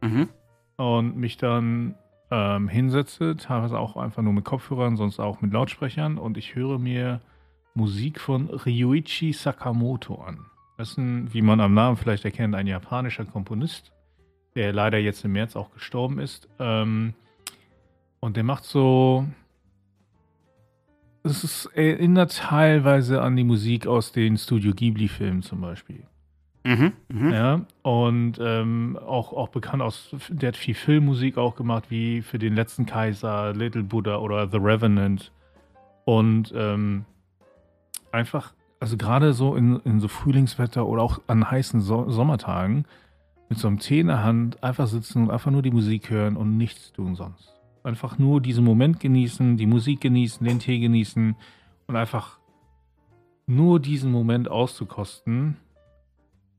mhm. 0.00 0.28
und 0.76 1.16
mich 1.16 1.36
dann 1.36 1.94
ähm, 2.32 2.66
hinsetze, 2.66 3.36
teilweise 3.36 3.78
auch 3.78 3.96
einfach 3.98 4.22
nur 4.22 4.32
mit 4.32 4.46
Kopfhörern, 4.46 4.96
sonst 4.96 5.20
auch 5.20 5.42
mit 5.42 5.52
Lautsprechern 5.52 6.16
und 6.16 6.38
ich 6.38 6.54
höre 6.54 6.78
mir 6.78 7.20
Musik 7.74 8.18
von 8.20 8.48
Ryuichi 8.48 9.34
Sakamoto 9.34 10.14
an. 10.14 10.46
Das 10.78 10.92
ist 10.92 10.96
ein, 10.96 11.32
wie 11.34 11.42
man 11.42 11.60
am 11.60 11.74
Namen 11.74 11.98
vielleicht 11.98 12.24
erkennt, 12.24 12.54
ein 12.54 12.66
japanischer 12.66 13.26
Komponist, 13.26 13.92
der 14.54 14.72
leider 14.72 14.96
jetzt 14.96 15.22
im 15.26 15.32
März 15.32 15.56
auch 15.56 15.72
gestorben 15.72 16.18
ist. 16.18 16.48
Ähm, 16.58 17.12
und 18.20 18.36
der 18.38 18.44
macht 18.44 18.64
so. 18.64 19.26
Es 21.24 21.66
erinnert 21.66 22.36
teilweise 22.36 23.20
an 23.20 23.36
die 23.36 23.44
Musik 23.44 23.86
aus 23.86 24.10
den 24.10 24.38
Studio 24.38 24.72
Ghibli-Filmen 24.72 25.42
zum 25.42 25.60
Beispiel. 25.60 26.02
Mhm, 26.64 26.92
mh. 27.08 27.34
Ja, 27.34 27.60
und 27.82 28.38
ähm, 28.40 28.98
auch, 29.04 29.32
auch 29.32 29.48
bekannt 29.48 29.82
aus, 29.82 30.14
der 30.28 30.48
hat 30.48 30.56
viel 30.56 30.74
Filmmusik 30.74 31.36
auch 31.36 31.56
gemacht, 31.56 31.90
wie 31.90 32.22
für 32.22 32.38
den 32.38 32.54
letzten 32.54 32.86
Kaiser, 32.86 33.52
Little 33.52 33.82
Buddha 33.82 34.18
oder 34.18 34.48
The 34.48 34.58
Revenant. 34.58 35.32
Und 36.04 36.52
ähm, 36.56 37.04
einfach, 38.12 38.54
also 38.78 38.96
gerade 38.96 39.32
so 39.32 39.56
in, 39.56 39.80
in 39.80 40.00
so 40.00 40.08
Frühlingswetter 40.08 40.86
oder 40.86 41.02
auch 41.02 41.20
an 41.26 41.50
heißen 41.50 41.80
so 41.80 42.08
Sommertagen, 42.10 42.84
mit 43.48 43.58
so 43.58 43.68
einem 43.68 43.78
Tee 43.78 44.00
in 44.00 44.06
der 44.06 44.22
Hand 44.22 44.62
einfach 44.62 44.86
sitzen 44.86 45.24
und 45.24 45.30
einfach 45.30 45.50
nur 45.50 45.62
die 45.62 45.70
Musik 45.70 46.10
hören 46.10 46.36
und 46.36 46.56
nichts 46.56 46.92
tun 46.92 47.16
sonst. 47.16 47.52
Einfach 47.84 48.18
nur 48.18 48.40
diesen 48.40 48.64
Moment 48.64 49.00
genießen, 49.00 49.56
die 49.56 49.66
Musik 49.66 50.00
genießen, 50.00 50.46
den 50.46 50.60
Tee 50.60 50.78
genießen 50.78 51.34
und 51.88 51.96
einfach 51.96 52.38
nur 53.46 53.80
diesen 53.80 54.12
Moment 54.12 54.48
auszukosten, 54.48 55.56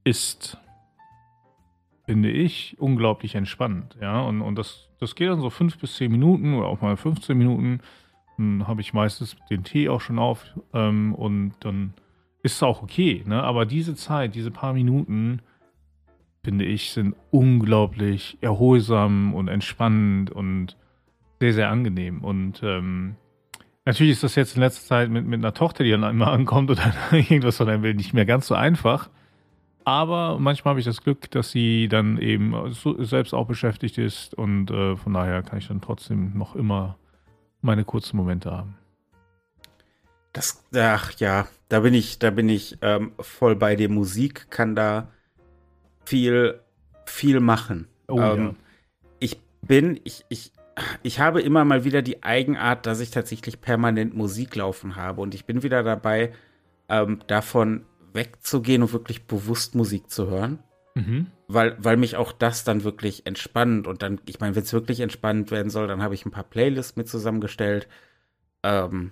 ist, 0.04 0.58
finde 2.06 2.30
ich, 2.30 2.76
unglaublich 2.80 3.36
entspannend. 3.36 3.98
Ja, 4.02 4.22
und, 4.22 4.42
und 4.42 4.56
das, 4.56 4.90
das 5.00 5.16
geht 5.16 5.30
dann 5.30 5.42
so 5.42 5.50
fünf 5.50 5.78
bis 5.78 5.96
zehn 5.96 6.12
Minuten 6.12 6.54
oder 6.56 6.68
auch 6.68 6.82
mal 6.82 6.98
15 6.98 7.38
Minuten. 7.38 7.82
Dann 8.38 8.68
habe 8.68 8.82
ich 8.82 8.94
meistens 8.94 9.36
den 9.50 9.64
Tee 9.64 9.90
auch 9.90 10.02
schon 10.02 10.20
auf 10.20 10.46
ähm, 10.74 11.14
und 11.14 11.54
dann 11.62 11.94
ist 12.42 12.56
es 12.56 12.64
auch 12.64 12.84
okay. 12.84 13.24
Ne? 13.26 13.42
Aber 13.42 13.66
diese 13.66 13.96
Zeit, 13.96 14.36
diese 14.36 14.52
paar 14.52 14.74
Minuten, 14.74 15.42
finde 16.44 16.66
ich, 16.66 16.92
sind 16.92 17.16
unglaublich 17.32 18.38
erholsam 18.42 19.34
und 19.34 19.48
entspannend 19.48 20.30
und 20.30 20.78
sehr, 21.40 21.54
sehr 21.54 21.70
angenehm. 21.70 22.24
Und 22.24 22.62
ähm, 22.64 23.16
natürlich 23.86 24.14
ist 24.14 24.24
das 24.24 24.36
jetzt 24.36 24.56
in 24.56 24.62
letzter 24.62 24.86
Zeit 24.86 25.10
mit, 25.10 25.26
mit 25.26 25.40
einer 25.40 25.54
Tochter, 25.54 25.84
die 25.84 25.92
dann 25.92 26.04
einmal 26.04 26.34
ankommt 26.34 26.70
dann 26.70 26.94
irgendwas 27.12 27.58
von 27.58 27.70
einem 27.70 27.84
will, 27.84 27.94
nicht 27.94 28.14
mehr 28.14 28.26
ganz 28.26 28.48
so 28.48 28.56
einfach. 28.56 29.10
Aber 29.86 30.40
manchmal 30.40 30.72
habe 30.72 30.80
ich 30.80 30.86
das 30.86 31.02
Glück, 31.02 31.30
dass 31.32 31.52
sie 31.52 31.88
dann 31.88 32.18
eben 32.18 32.72
so 32.72 33.02
selbst 33.04 33.34
auch 33.34 33.48
beschäftigt 33.48 33.98
ist 33.98 34.34
und 34.34 34.72
äh, 34.72 34.96
von 34.96 35.13
daher 35.13 35.44
kann 35.44 35.60
ich 35.60 35.68
dann 35.68 35.82
trotzdem 35.82 36.38
noch 36.38 36.56
immer 36.56 36.98
meine 37.62 37.84
kurzen 37.84 38.18
Momente 38.18 38.52
haben. 38.52 38.75
Das, 40.32 40.63
ach 40.75 41.12
ja, 41.20 41.48
da 41.70 41.82
bin 41.82 41.94
ich, 41.94 42.20
da 42.20 42.32
bin 42.32 42.50
ich 42.50 42.78
ähm, 42.82 43.12
voll 43.20 43.56
bei 43.56 43.75
dir. 43.75 43.90
Musik 43.90 44.50
kann 44.50 44.75
da 44.75 45.10
viel, 46.06 46.60
viel 47.06 47.40
machen. 47.40 47.88
Oh, 48.08 48.20
ähm, 48.20 48.46
ja. 48.46 48.56
Ich 49.20 49.40
bin, 49.62 50.00
ich, 50.04 50.25
ich, 50.30 50.52
ich 51.04 51.20
habe 51.20 51.42
immer 51.42 51.66
mal 51.66 51.84
wieder 51.84 52.02
die 52.02 52.24
Eigenart, 52.24 52.86
dass 52.88 53.00
ich 53.00 53.12
tatsächlich 53.12 53.62
permanent 53.62 54.16
Musik 54.16 54.56
laufen 54.56 54.96
habe. 54.96 55.22
Und 55.22 55.36
ich 55.36 55.46
bin 55.46 55.62
wieder 55.62 55.84
dabei, 55.84 56.34
ähm, 56.90 57.20
davon 57.28 57.86
wegzugehen 58.13 58.82
und 58.82 58.93
wirklich 58.93 59.25
bewusst 59.25 59.75
Musik 59.75 60.10
zu 60.10 60.27
hören. 60.27 60.60
Mhm. 60.96 61.27
Weil, 61.48 61.75
weil 61.79 61.98
mich 61.98 62.15
auch 62.15 62.32
das 62.32 62.63
dann 62.63 62.84
wirklich 62.84 63.25
entspannt. 63.25 63.88
Und 63.88 64.01
dann, 64.01 64.22
ich 64.25 64.39
meine, 64.39 64.55
wenn 64.55 64.63
es 64.63 64.74
wirklich 64.74 65.00
entspannt 65.00 65.51
werden 65.51 65.70
soll, 65.70 65.88
dann 65.88 66.01
habe 66.01 66.13
ich 66.13 66.25
ein 66.25 66.32
paar 66.32 66.43
Playlists 66.43 66.96
mit 66.96 67.08
zusammengestellt. 67.08 67.88
Ähm, 68.63 69.12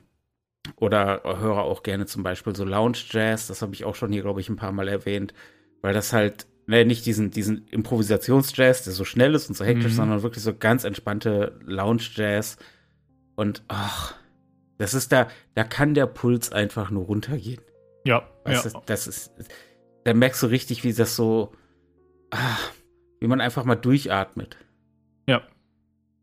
oder 0.75 1.21
höre 1.23 1.57
auch 1.57 1.83
gerne 1.83 2.05
zum 2.05 2.23
Beispiel 2.23 2.55
so 2.55 2.63
Lounge 2.63 2.97
Jazz. 3.09 3.47
Das 3.47 3.61
habe 3.61 3.73
ich 3.73 3.83
auch 3.83 3.95
schon 3.95 4.11
hier, 4.11 4.21
glaube 4.21 4.41
ich, 4.41 4.49
ein 4.49 4.55
paar 4.55 4.71
Mal 4.71 4.87
erwähnt. 4.87 5.33
Weil 5.81 5.93
das 5.93 6.13
halt, 6.13 6.45
ne, 6.67 6.85
nicht 6.85 7.05
diesen, 7.05 7.31
diesen 7.31 7.67
Improvisationsjazz, 7.67 8.83
der 8.83 8.93
so 8.93 9.03
schnell 9.03 9.33
ist 9.33 9.49
und 9.49 9.55
so 9.55 9.65
hektisch, 9.65 9.93
mhm. 9.93 9.97
sondern 9.97 10.23
wirklich 10.23 10.43
so 10.43 10.53
ganz 10.53 10.83
entspannte 10.83 11.59
Lounge 11.65 12.03
Jazz. 12.13 12.57
Und 13.35 13.63
ach, 13.67 14.15
das 14.77 14.93
ist 14.93 15.11
da, 15.11 15.27
da 15.55 15.63
kann 15.63 15.95
der 15.95 16.05
Puls 16.05 16.51
einfach 16.51 16.91
nur 16.91 17.05
runtergehen. 17.05 17.61
Ja. 18.05 18.27
Ja. 18.47 18.61
Du, 18.61 18.81
das 18.85 19.07
ist, 19.07 19.31
da 20.03 20.13
merkst 20.13 20.41
du 20.43 20.47
richtig, 20.47 20.83
wie 20.83 20.93
das 20.93 21.15
so, 21.15 21.51
ach, 22.29 22.71
wie 23.19 23.27
man 23.27 23.41
einfach 23.41 23.65
mal 23.65 23.75
durchatmet. 23.75 24.57
Ja. 25.27 25.41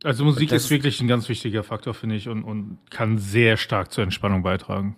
Also 0.05 0.25
Musik 0.25 0.53
ist 0.53 0.71
wirklich 0.71 1.01
ein 1.01 1.09
ganz 1.09 1.29
wichtiger 1.29 1.65
Faktor, 1.65 1.95
finde 1.95 2.17
ich, 2.17 2.29
und, 2.29 2.45
und 2.45 2.79
kann 2.91 3.19
sehr 3.19 3.57
stark 3.57 3.93
zur 3.93 4.05
Entspannung 4.05 4.43
beitragen. 4.43 4.97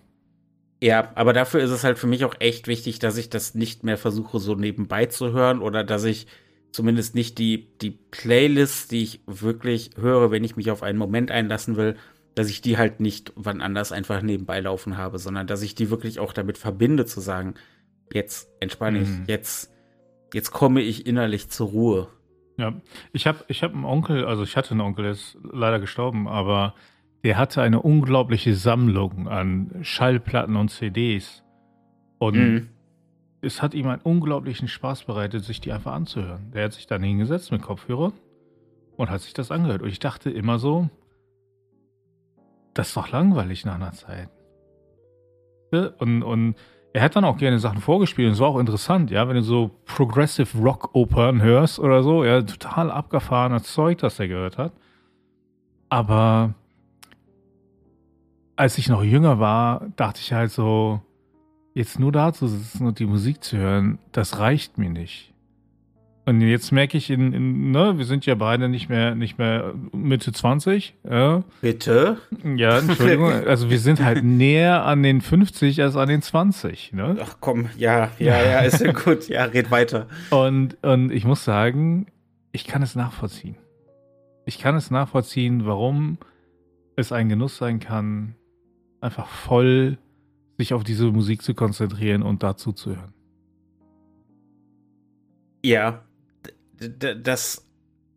Ja, 0.83 1.11
aber 1.15 1.33
dafür 1.33 1.61
ist 1.61 1.69
es 1.69 1.83
halt 1.83 1.99
für 1.99 2.07
mich 2.07 2.25
auch 2.25 2.35
echt 2.39 2.67
wichtig, 2.67 2.97
dass 2.99 3.17
ich 3.17 3.29
das 3.29 3.53
nicht 3.53 3.83
mehr 3.83 3.97
versuche, 3.97 4.39
so 4.39 4.55
nebenbei 4.55 5.05
zu 5.05 5.31
hören 5.31 5.61
oder 5.61 5.83
dass 5.83 6.03
ich 6.03 6.25
zumindest 6.71 7.13
nicht 7.13 7.37
die, 7.37 7.67
die 7.79 7.91
Playlists, 7.91 8.87
die 8.87 9.03
ich 9.03 9.21
wirklich 9.27 9.91
höre, 9.97 10.31
wenn 10.31 10.43
ich 10.43 10.55
mich 10.55 10.71
auf 10.71 10.81
einen 10.81 10.97
Moment 10.97 11.29
einlassen 11.29 11.77
will, 11.77 11.97
dass 12.35 12.49
ich 12.49 12.61
die 12.61 12.77
halt 12.77 12.99
nicht 12.99 13.33
wann 13.35 13.61
anders 13.61 13.91
einfach 13.91 14.21
nebenbei 14.21 14.59
laufen 14.59 14.97
habe, 14.97 15.19
sondern 15.19 15.47
dass 15.47 15.61
ich 15.61 15.75
die 15.75 15.89
wirklich 15.89 16.19
auch 16.19 16.33
damit 16.33 16.57
verbinde, 16.57 17.05
zu 17.05 17.19
sagen, 17.19 17.55
jetzt 18.13 18.49
entspanne 18.59 18.99
ich, 18.99 19.09
mhm. 19.09 19.23
jetzt, 19.27 19.73
jetzt 20.33 20.51
komme 20.51 20.81
ich 20.81 21.05
innerlich 21.05 21.49
zur 21.49 21.69
Ruhe. 21.69 22.07
Ja, 22.57 22.73
ich 23.11 23.27
habe 23.27 23.43
ich 23.47 23.63
hab 23.63 23.73
einen 23.73 23.85
Onkel, 23.85 24.25
also 24.25 24.43
ich 24.43 24.55
hatte 24.55 24.71
einen 24.71 24.81
Onkel, 24.81 25.03
der 25.03 25.11
ist 25.13 25.37
leider 25.51 25.79
gestorben, 25.79 26.27
aber 26.27 26.75
der 27.23 27.37
hatte 27.37 27.61
eine 27.61 27.81
unglaubliche 27.81 28.55
Sammlung 28.55 29.27
an 29.27 29.79
Schallplatten 29.81 30.55
und 30.55 30.69
CDs. 30.69 31.43
Und 32.17 32.35
mhm. 32.35 32.69
es 33.41 33.61
hat 33.61 33.73
ihm 33.73 33.87
einen 33.87 34.01
unglaublichen 34.01 34.67
Spaß 34.67 35.03
bereitet, 35.03 35.43
sich 35.43 35.61
die 35.61 35.71
einfach 35.71 35.93
anzuhören. 35.93 36.51
Der 36.51 36.65
hat 36.65 36.73
sich 36.73 36.87
dann 36.87 37.03
hingesetzt 37.03 37.51
mit 37.51 37.61
Kopfhörern 37.61 38.13
und 38.95 39.09
hat 39.09 39.21
sich 39.21 39.33
das 39.33 39.51
angehört. 39.51 39.81
Und 39.81 39.89
ich 39.89 39.99
dachte 39.99 40.29
immer 40.29 40.59
so, 40.59 40.89
das 42.73 42.89
ist 42.89 42.97
doch 42.97 43.11
langweilig 43.11 43.65
nach 43.65 43.75
einer 43.75 43.93
Zeit. 43.93 44.29
Und, 45.99 46.23
und 46.23 46.55
er 46.93 47.01
hat 47.01 47.15
dann 47.15 47.23
auch 47.23 47.37
gerne 47.37 47.59
Sachen 47.59 47.79
vorgespielt 47.79 48.27
und 48.27 48.33
es 48.33 48.39
war 48.39 48.49
auch 48.49 48.59
interessant, 48.59 49.11
ja, 49.11 49.27
wenn 49.27 49.35
du 49.35 49.43
so 49.43 49.71
Progressive 49.85 50.57
Rock 50.57 50.93
Opern 50.93 51.41
hörst 51.41 51.79
oder 51.79 52.03
so, 52.03 52.25
ja, 52.25 52.41
total 52.41 52.91
abgefahrener 52.91 53.63
Zeug, 53.63 53.99
das 53.99 54.19
er 54.19 54.27
gehört 54.27 54.57
hat. 54.57 54.73
Aber 55.87 56.53
als 58.57 58.77
ich 58.77 58.89
noch 58.89 59.03
jünger 59.03 59.39
war, 59.39 59.87
dachte 59.95 60.19
ich 60.21 60.33
halt 60.33 60.51
so, 60.51 61.01
jetzt 61.73 61.99
nur 61.99 62.11
da 62.11 62.33
zu 62.33 62.47
sitzen 62.47 62.85
und 62.85 62.99
die 62.99 63.05
Musik 63.05 63.43
zu 63.43 63.57
hören, 63.57 63.99
das 64.11 64.39
reicht 64.39 64.77
mir 64.77 64.89
nicht. 64.89 65.33
Und 66.25 66.41
jetzt 66.41 66.71
merke 66.71 66.97
ich, 66.97 67.09
in, 67.09 67.33
in, 67.33 67.71
ne, 67.71 67.97
wir 67.97 68.05
sind 68.05 68.27
ja 68.27 68.35
beide 68.35 68.69
nicht 68.69 68.89
mehr, 68.89 69.15
nicht 69.15 69.39
mehr 69.39 69.73
Mitte 69.91 70.31
20. 70.31 70.95
Ja. 71.09 71.43
Bitte? 71.61 72.17
Ja, 72.55 72.77
Entschuldigung. 72.77 73.31
also 73.47 73.71
wir 73.71 73.79
sind 73.79 74.03
halt 74.03 74.23
näher 74.23 74.85
an 74.85 75.01
den 75.01 75.21
50 75.21 75.81
als 75.81 75.95
an 75.95 76.09
den 76.09 76.21
20. 76.21 76.93
Ne? 76.93 77.17
Ach 77.19 77.37
komm, 77.39 77.69
ja, 77.75 78.11
ja, 78.19 78.43
ja, 78.43 78.59
ist 78.59 78.81
ja 78.81 78.91
gut. 78.91 79.29
Ja, 79.29 79.45
red 79.45 79.71
weiter. 79.71 80.07
Und, 80.29 80.77
und 80.83 81.11
ich 81.11 81.25
muss 81.25 81.43
sagen, 81.43 82.05
ich 82.51 82.65
kann 82.65 82.83
es 82.83 82.95
nachvollziehen. 82.95 83.55
Ich 84.45 84.59
kann 84.59 84.75
es 84.75 84.91
nachvollziehen, 84.91 85.65
warum 85.65 86.19
es 86.95 87.11
ein 87.11 87.29
Genuss 87.29 87.57
sein 87.57 87.79
kann, 87.79 88.35
einfach 88.99 89.27
voll 89.27 89.97
sich 90.57 90.75
auf 90.75 90.83
diese 90.83 91.05
Musik 91.11 91.41
zu 91.41 91.55
konzentrieren 91.55 92.21
und 92.21 92.43
dazu 92.43 92.73
zu 92.73 92.91
hören. 92.91 93.13
Ja, 95.63 96.03
das 96.81 97.67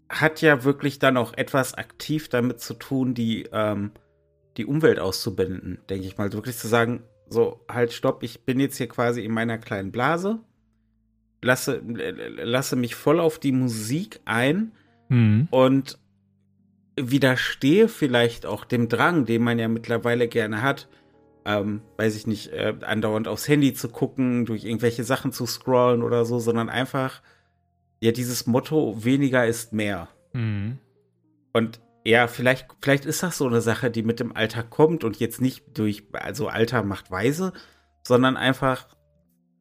hat 0.09 0.41
ja 0.41 0.65
wirklich 0.65 0.99
dann 0.99 1.17
auch 1.17 1.35
etwas 1.35 1.75
aktiv 1.75 2.29
damit 2.29 2.61
zu 2.61 2.75
tun, 2.75 3.15
die, 3.15 3.49
ähm, 3.53 3.93
die 4.57 4.67
Umwelt 4.67 4.99
auszubinden, 4.99 5.79
denke 5.89 6.07
ich 6.07 6.17
mal. 6.17 6.33
Wirklich 6.33 6.57
zu 6.57 6.69
sagen, 6.69 7.03
so, 7.29 7.65
halt, 7.69 7.93
stopp, 7.93 8.23
ich 8.23 8.45
bin 8.45 8.61
jetzt 8.61 8.77
hier 8.77 8.89
quasi 8.89 9.25
in 9.25 9.33
meiner 9.33 9.59
kleinen 9.59 9.93
Blase, 9.93 10.41
lasse, 11.43 11.83
lasse 11.85 12.77
mich 12.77 12.95
voll 12.95 13.21
auf 13.21 13.39
die 13.39 13.53
Musik 13.53 14.21
ein 14.25 14.73
mhm. 15.09 15.49
und 15.51 15.99
widerstehe 16.97 17.89
vielleicht 17.89 18.47
auch 18.47 18.65
dem 18.65 18.89
Drang, 18.89 19.25
den 19.27 19.43
man 19.43 19.59
ja 19.59 19.69
mittlerweile 19.69 20.29
gerne 20.29 20.63
hat, 20.63 20.89
ähm, 21.45 21.83
weiß 21.97 22.17
ich 22.17 22.27
nicht, 22.27 22.53
äh, 22.53 22.75
andauernd 22.83 23.27
aufs 23.29 23.49
Handy 23.49 23.75
zu 23.75 23.89
gucken, 23.89 24.47
durch 24.47 24.65
irgendwelche 24.65 25.05
Sachen 25.05 25.33
zu 25.33 25.45
scrollen 25.47 26.03
oder 26.03 26.25
so, 26.25 26.39
sondern 26.39 26.69
einfach 26.69 27.21
ja 28.05 28.13
dieses 28.13 28.47
Motto, 28.47 29.03
weniger 29.03 29.47
ist 29.47 29.73
mehr. 29.73 30.09
Mhm. 30.35 30.79
Und 31.55 31.81
ja, 32.05 32.27
vielleicht, 32.27 32.67
vielleicht 32.83 33.07
ist 33.07 33.23
das 33.23 33.39
so 33.39 33.47
eine 33.47 33.63
Sache, 33.63 33.91
die 33.91 34.03
mit 34.03 34.21
dem 34.21 34.37
Alter 34.37 34.63
kommt 34.63 35.05
und 35.05 35.19
jetzt 35.19 35.41
nicht 35.41 35.79
durch, 35.79 36.05
also 36.13 36.49
Alter 36.49 36.83
macht 36.83 37.11
weise, 37.11 37.55
sondern 38.03 38.37
einfach 38.37 38.87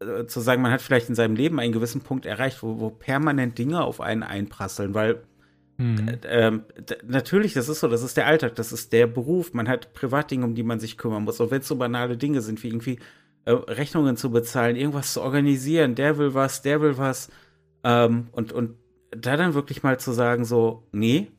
äh, 0.01 0.25
zu 0.25 0.41
sagen, 0.41 0.61
man 0.61 0.73
hat 0.73 0.81
vielleicht 0.81 1.07
in 1.07 1.15
seinem 1.15 1.37
Leben 1.37 1.57
einen 1.57 1.71
gewissen 1.71 2.01
Punkt 2.01 2.25
erreicht, 2.25 2.61
wo, 2.63 2.81
wo 2.81 2.89
permanent 2.89 3.57
Dinge 3.57 3.81
auf 3.81 4.01
einen 4.01 4.23
einprasseln, 4.23 4.93
weil 4.93 5.23
mhm. 5.77 6.17
äh, 6.23 6.51
natürlich, 7.07 7.53
das 7.53 7.69
ist 7.69 7.79
so, 7.79 7.87
das 7.87 8.03
ist 8.03 8.17
der 8.17 8.27
Alltag, 8.27 8.55
das 8.55 8.73
ist 8.73 8.91
der 8.91 9.07
Beruf, 9.07 9.53
man 9.53 9.69
hat 9.69 9.93
Privatdinge, 9.93 10.43
um 10.43 10.53
die 10.53 10.63
man 10.63 10.81
sich 10.81 10.97
kümmern 10.97 11.23
muss. 11.23 11.39
Und 11.39 11.49
wenn 11.49 11.61
es 11.61 11.67
so 11.69 11.77
banale 11.77 12.17
Dinge 12.17 12.41
sind, 12.41 12.61
wie 12.61 12.67
irgendwie 12.67 12.99
äh, 13.45 13.51
Rechnungen 13.51 14.17
zu 14.17 14.31
bezahlen, 14.31 14.75
irgendwas 14.75 15.13
zu 15.13 15.21
organisieren, 15.21 15.95
der 15.95 16.17
will 16.17 16.33
was, 16.33 16.61
der 16.61 16.81
will 16.81 16.97
was, 16.97 17.29
ähm, 17.83 18.27
und, 18.31 18.51
und 18.51 18.77
da 19.11 19.37
dann 19.37 19.53
wirklich 19.53 19.83
mal 19.83 19.99
zu 19.99 20.11
sagen, 20.11 20.45
so, 20.45 20.87
nee. 20.91 21.31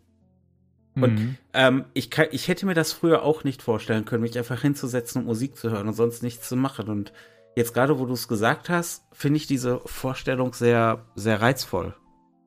Und 0.95 1.15
mhm. 1.15 1.37
ähm, 1.53 1.85
ich, 1.93 2.11
kann, 2.11 2.27
ich 2.31 2.47
hätte 2.47 2.67
mir 2.67 2.75
das 2.75 2.93
früher 2.93 3.23
auch 3.23 3.43
nicht 3.43 3.63
vorstellen 3.63 4.05
können, 4.05 4.23
mich 4.23 4.39
einfach 4.39 4.61
hinzusetzen 4.61 5.23
und 5.23 5.27
Musik 5.27 5.57
zu 5.57 5.71
hören 5.71 5.89
und 5.89 5.95
sonst 5.95 6.23
nichts 6.23 6.49
zu 6.49 6.57
machen. 6.57 6.89
Und 6.89 7.13
jetzt 7.57 7.75
gerade, 7.75 7.99
wo 7.99 8.07
du 8.07 8.13
es 8.13 8.29
gesagt 8.29 8.69
hast, 8.69 9.05
finde 9.13 9.39
ich 9.39 9.47
diese 9.47 9.81
Vorstellung 9.87 10.53
sehr, 10.53 11.05
sehr 11.17 11.41
reizvoll. 11.41 11.95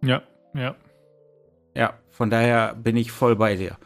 Ja, 0.01 0.23
ja. 0.53 0.75
Ja, 1.75 1.99
von 2.09 2.29
daher 2.29 2.73
bin 2.73 2.95
ich 2.95 3.11
voll 3.11 3.35
bei 3.35 3.55
dir. 3.55 3.77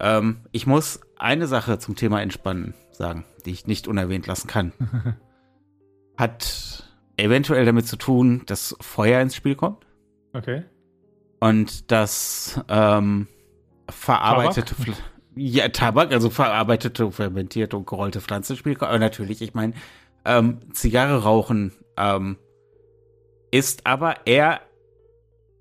Ähm, 0.00 0.40
ich 0.52 0.66
muss 0.66 1.00
eine 1.16 1.46
Sache 1.46 1.78
zum 1.78 1.94
Thema 1.94 2.22
Entspannen 2.22 2.74
sagen, 2.92 3.24
die 3.44 3.50
ich 3.50 3.66
nicht 3.66 3.88
unerwähnt 3.88 4.26
lassen 4.26 4.48
kann. 4.48 4.72
Hat 6.16 6.87
eventuell 7.18 7.64
damit 7.64 7.86
zu 7.86 7.96
tun, 7.96 8.42
dass 8.46 8.76
Feuer 8.80 9.20
ins 9.20 9.34
Spiel 9.34 9.54
kommt. 9.54 9.86
Okay. 10.32 10.64
Und 11.40 11.90
dass 11.90 12.60
ähm, 12.68 13.28
verarbeitete 13.88 14.74
Tabak? 14.74 15.02
Ja, 15.34 15.68
Tabak, 15.68 16.12
also 16.12 16.30
verarbeitete, 16.30 17.10
fermentierte 17.12 17.76
und 17.76 17.86
gerollte 17.86 18.20
Pflanzen 18.20 18.52
ins 18.52 18.58
Spiel 18.58 18.74
kommt. 18.74 18.90
Aber 18.90 18.98
natürlich, 18.98 19.42
ich 19.42 19.54
meine, 19.54 19.74
ähm, 20.24 20.58
Zigarre 20.72 21.22
rauchen 21.22 21.72
ähm, 21.96 22.38
ist 23.50 23.86
aber 23.86 24.26
eher, 24.26 24.60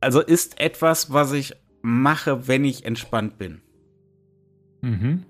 also 0.01 0.21
ist 0.21 0.59
etwas, 0.59 1.13
was 1.13 1.31
ich 1.31 1.53
mache, 1.81 2.47
wenn 2.47 2.65
ich 2.65 2.85
entspannt 2.85 3.37
bin. 3.37 3.61
Mhm. 4.81 5.25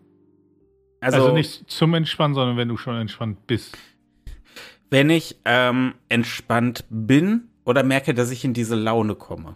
Also, 1.00 1.18
also 1.18 1.34
nicht 1.34 1.70
zum 1.70 1.94
Entspannen, 1.94 2.34
sondern 2.34 2.58
wenn 2.58 2.70
du 2.70 2.78
schon 2.78 2.96
entspannt 2.96 3.48
bist 3.48 3.78
wenn 4.90 5.10
ich 5.10 5.40
ähm, 5.46 5.96
entspannt 6.10 6.86
bin 6.90 7.50
oder 7.66 7.84
merke, 7.84 8.14
dass 8.14 8.32
ich 8.32 8.46
in 8.46 8.54
diese 8.54 8.76
Laune 8.76 9.16
komme. 9.16 9.56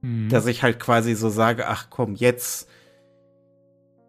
Mhm. 0.00 0.28
Dass 0.28 0.46
ich 0.46 0.62
halt 0.62 0.80
quasi 0.80 1.14
so 1.14 1.28
sage, 1.28 1.68
ach 1.68 1.88
komm, 1.90 2.14
jetzt, 2.14 2.68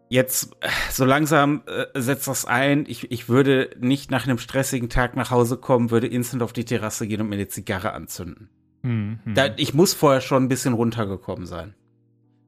jetzt, 0.10 0.56
so 0.92 1.06
langsam 1.06 1.64
äh, 1.68 2.00
setzt 2.00 2.28
das 2.28 2.46
ein. 2.46 2.86
Ich, 2.88 3.12
ich 3.12 3.30
würde 3.30 3.70
nicht 3.80 4.10
nach 4.10 4.26
einem 4.26 4.40
stressigen 4.40 4.90
Tag 4.90 5.16
nach 5.16 5.32
Hause 5.32 5.58
kommen, 5.58 5.92
würde 5.92 6.08
instant 6.08 6.42
auf 6.42 6.54
die 6.54 6.66
Terrasse 6.66 7.08
gehen 7.08 7.22
und 7.22 7.30
mir 7.30 7.36
eine 7.36 7.48
Zigarre 7.48 7.94
anzünden. 7.94 8.50
Mhm. 8.82 9.20
Da, 9.34 9.50
ich 9.58 9.74
muss 9.74 9.94
vorher 9.94 10.22
schon 10.22 10.44
ein 10.44 10.50
bisschen 10.50 10.74
runtergekommen 10.74 11.46
sein. 11.46 11.76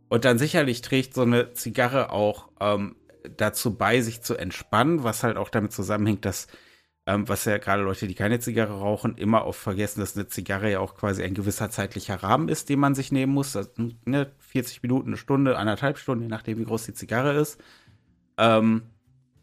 Und 0.09 0.25
dann 0.25 0.37
sicherlich 0.37 0.81
trägt 0.81 1.13
so 1.13 1.21
eine 1.21 1.53
Zigarre 1.53 2.11
auch 2.11 2.49
ähm, 2.59 2.95
dazu 3.37 3.75
bei, 3.75 4.01
sich 4.01 4.21
zu 4.21 4.35
entspannen, 4.35 5.03
was 5.03 5.23
halt 5.23 5.37
auch 5.37 5.49
damit 5.49 5.71
zusammenhängt, 5.71 6.25
dass, 6.25 6.47
ähm, 7.07 7.29
was 7.29 7.45
ja 7.45 7.57
gerade 7.57 7.83
Leute, 7.83 8.07
die 8.07 8.15
keine 8.15 8.39
Zigarre 8.39 8.79
rauchen, 8.79 9.17
immer 9.17 9.45
oft 9.45 9.59
vergessen, 9.59 9.99
dass 9.99 10.15
eine 10.15 10.27
Zigarre 10.27 10.71
ja 10.71 10.79
auch 10.79 10.95
quasi 10.95 11.23
ein 11.23 11.35
gewisser 11.35 11.69
zeitlicher 11.69 12.15
Rahmen 12.15 12.49
ist, 12.49 12.69
den 12.69 12.79
man 12.79 12.95
sich 12.95 13.11
nehmen 13.11 13.33
muss. 13.33 13.55
Also, 13.55 13.69
ne, 14.05 14.31
40 14.39 14.81
Minuten, 14.81 15.09
eine 15.09 15.17
Stunde, 15.17 15.57
anderthalb 15.57 15.99
Stunden, 15.99 16.23
je 16.23 16.29
nachdem, 16.29 16.57
wie 16.57 16.65
groß 16.65 16.85
die 16.85 16.93
Zigarre 16.93 17.33
ist. 17.33 17.61
Ähm, 18.37 18.83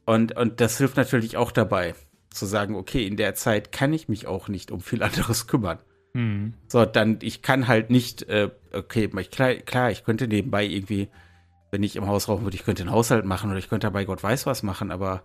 und, 0.04 0.36
und 0.36 0.60
das 0.60 0.78
hilft 0.78 0.96
natürlich 0.96 1.36
auch 1.36 1.52
dabei, 1.52 1.94
zu 2.30 2.46
sagen, 2.46 2.74
okay, 2.74 3.06
in 3.06 3.16
der 3.16 3.34
Zeit 3.34 3.70
kann 3.70 3.92
ich 3.92 4.08
mich 4.08 4.26
auch 4.26 4.48
nicht 4.48 4.70
um 4.72 4.80
viel 4.80 5.02
anderes 5.04 5.46
kümmern. 5.46 5.78
Mhm. 6.14 6.54
So, 6.66 6.84
dann, 6.84 7.18
ich 7.22 7.42
kann 7.42 7.68
halt 7.68 7.90
nicht, 7.90 8.22
äh, 8.24 8.50
okay, 8.72 9.08
klar, 9.08 9.54
klar, 9.54 9.90
ich 9.90 10.04
könnte 10.04 10.26
nebenbei 10.26 10.64
irgendwie, 10.64 11.08
wenn 11.70 11.84
ich 11.84 11.94
im 11.94 12.08
Haus 12.08 12.28
rauchen 12.28 12.44
würde, 12.44 12.56
ich 12.56 12.64
könnte 12.64 12.82
einen 12.82 12.90
Haushalt 12.92 13.24
machen 13.24 13.50
oder 13.50 13.58
ich 13.58 13.68
könnte 13.68 13.86
dabei 13.86 14.04
Gott 14.04 14.22
weiß 14.22 14.46
was 14.46 14.62
machen, 14.62 14.90
aber 14.90 15.22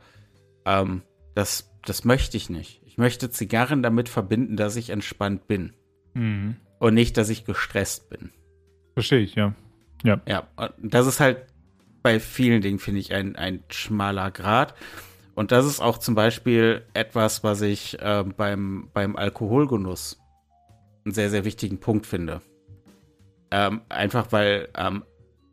ähm, 0.66 1.02
das, 1.36 1.70
das 1.90 2.04
möchte 2.04 2.38
ich 2.38 2.50
nicht. 2.50 2.82
Ich 2.86 2.98
möchte 2.98 3.30
Zigarren 3.30 3.82
damit 3.82 4.10
verbinden, 4.10 4.58
dass 4.58 4.76
ich 4.76 4.90
entspannt 4.90 5.48
bin. 5.48 5.74
Mhm. 6.14 6.58
Und 6.80 6.94
nicht, 6.94 7.18
dass 7.18 7.30
ich 7.30 7.46
gestresst 7.46 8.10
bin. 8.10 8.32
Verstehe 8.94 9.20
ich, 9.20 9.36
ja. 9.36 9.54
Ja. 10.04 10.22
Ja, 10.28 10.48
das 10.78 11.08
ist 11.08 11.20
halt 11.20 11.46
bei 12.04 12.20
vielen 12.20 12.62
Dingen, 12.62 12.80
finde 12.80 13.00
ich, 13.00 13.14
ein, 13.14 13.36
ein 13.36 13.64
schmaler 13.70 14.32
Grad. 14.32 14.76
Und 15.36 15.52
das 15.52 15.66
ist 15.66 15.80
auch 15.80 15.98
zum 15.98 16.16
Beispiel 16.16 16.84
etwas, 16.94 17.44
was 17.44 17.62
ich 17.62 18.00
äh, 18.02 18.24
beim, 18.24 18.90
beim 18.94 19.16
Alkoholgenuss 19.16 20.20
einen 21.06 21.14
sehr, 21.14 21.30
sehr 21.30 21.46
wichtigen 21.46 21.80
Punkt 21.80 22.06
finde. 22.06 22.42
Ähm, 23.52 23.82
einfach 23.88 24.32
weil 24.32 24.70
ähm, 24.76 25.04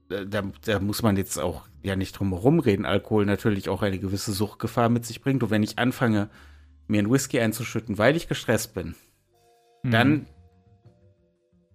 da, 0.09 0.43
da, 0.65 0.79
muss 0.81 1.03
man 1.03 1.17
jetzt 1.17 1.39
auch 1.39 1.63
ja 1.83 1.97
nicht 1.97 2.19
drum 2.19 2.33
herum 2.33 2.59
reden, 2.59 2.87
Alkohol 2.87 3.27
natürlich 3.27 3.69
auch 3.69 3.83
eine 3.83 3.99
gewisse 3.99 4.33
Suchtgefahr 4.33 4.89
mit 4.89 5.05
sich 5.05 5.21
bringt. 5.21 5.43
Und 5.43 5.51
wenn 5.51 5.63
ich 5.63 5.79
anfange, 5.79 6.29
mir 6.87 6.99
einen 6.99 7.11
Whisky 7.11 7.41
einzuschütten, 7.41 7.99
weil 7.99 8.17
ich 8.17 8.29
gestresst 8.29 8.75
bin, 8.75 8.95
mhm. 9.83 9.91
dann 9.91 10.27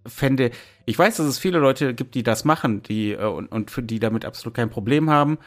fände, 0.06 0.50
ich 0.86 0.98
weiß, 0.98 1.16
dass 1.16 1.26
es 1.26 1.38
viele 1.38 1.58
Leute 1.58 1.94
gibt, 1.94 2.14
die 2.14 2.22
das 2.22 2.44
machen, 2.44 2.82
die 2.82 3.12
äh, 3.12 3.24
und, 3.24 3.46
und 3.48 3.70
für 3.70 3.82
die 3.82 3.98
damit 3.98 4.24
absolut 4.24 4.54
kein 4.54 4.70
Problem 4.70 5.10
haben. 5.10 5.38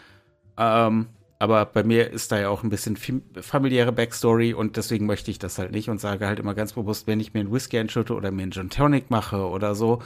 Ähm, 0.58 1.08
aber 1.40 1.66
bei 1.66 1.84
mir 1.84 2.10
ist 2.12 2.32
da 2.32 2.40
ja 2.40 2.50
auch 2.50 2.64
ein 2.64 2.70
bisschen 2.70 2.98
familiäre 3.42 3.92
Backstory 3.92 4.54
und 4.54 4.78
deswegen 4.78 5.06
möchte 5.06 5.30
ich 5.30 5.40
das 5.40 5.58
halt 5.58 5.72
nicht 5.72 5.90
und 5.90 6.00
sage 6.00 6.26
halt 6.26 6.40
immer 6.40 6.54
ganz 6.54 6.72
bewusst, 6.72 7.06
wenn 7.06 7.20
ich 7.20 7.34
mir 7.34 7.42
einen 7.42 7.52
Whisky 7.52 7.80
einschütte 7.80 8.16
oder 8.16 8.32
mir 8.32 8.44
einen 8.44 8.54
Gin 8.54 8.70
Tonic 8.70 9.10
mache 9.10 9.48
oder 9.50 9.76
so, 9.76 10.02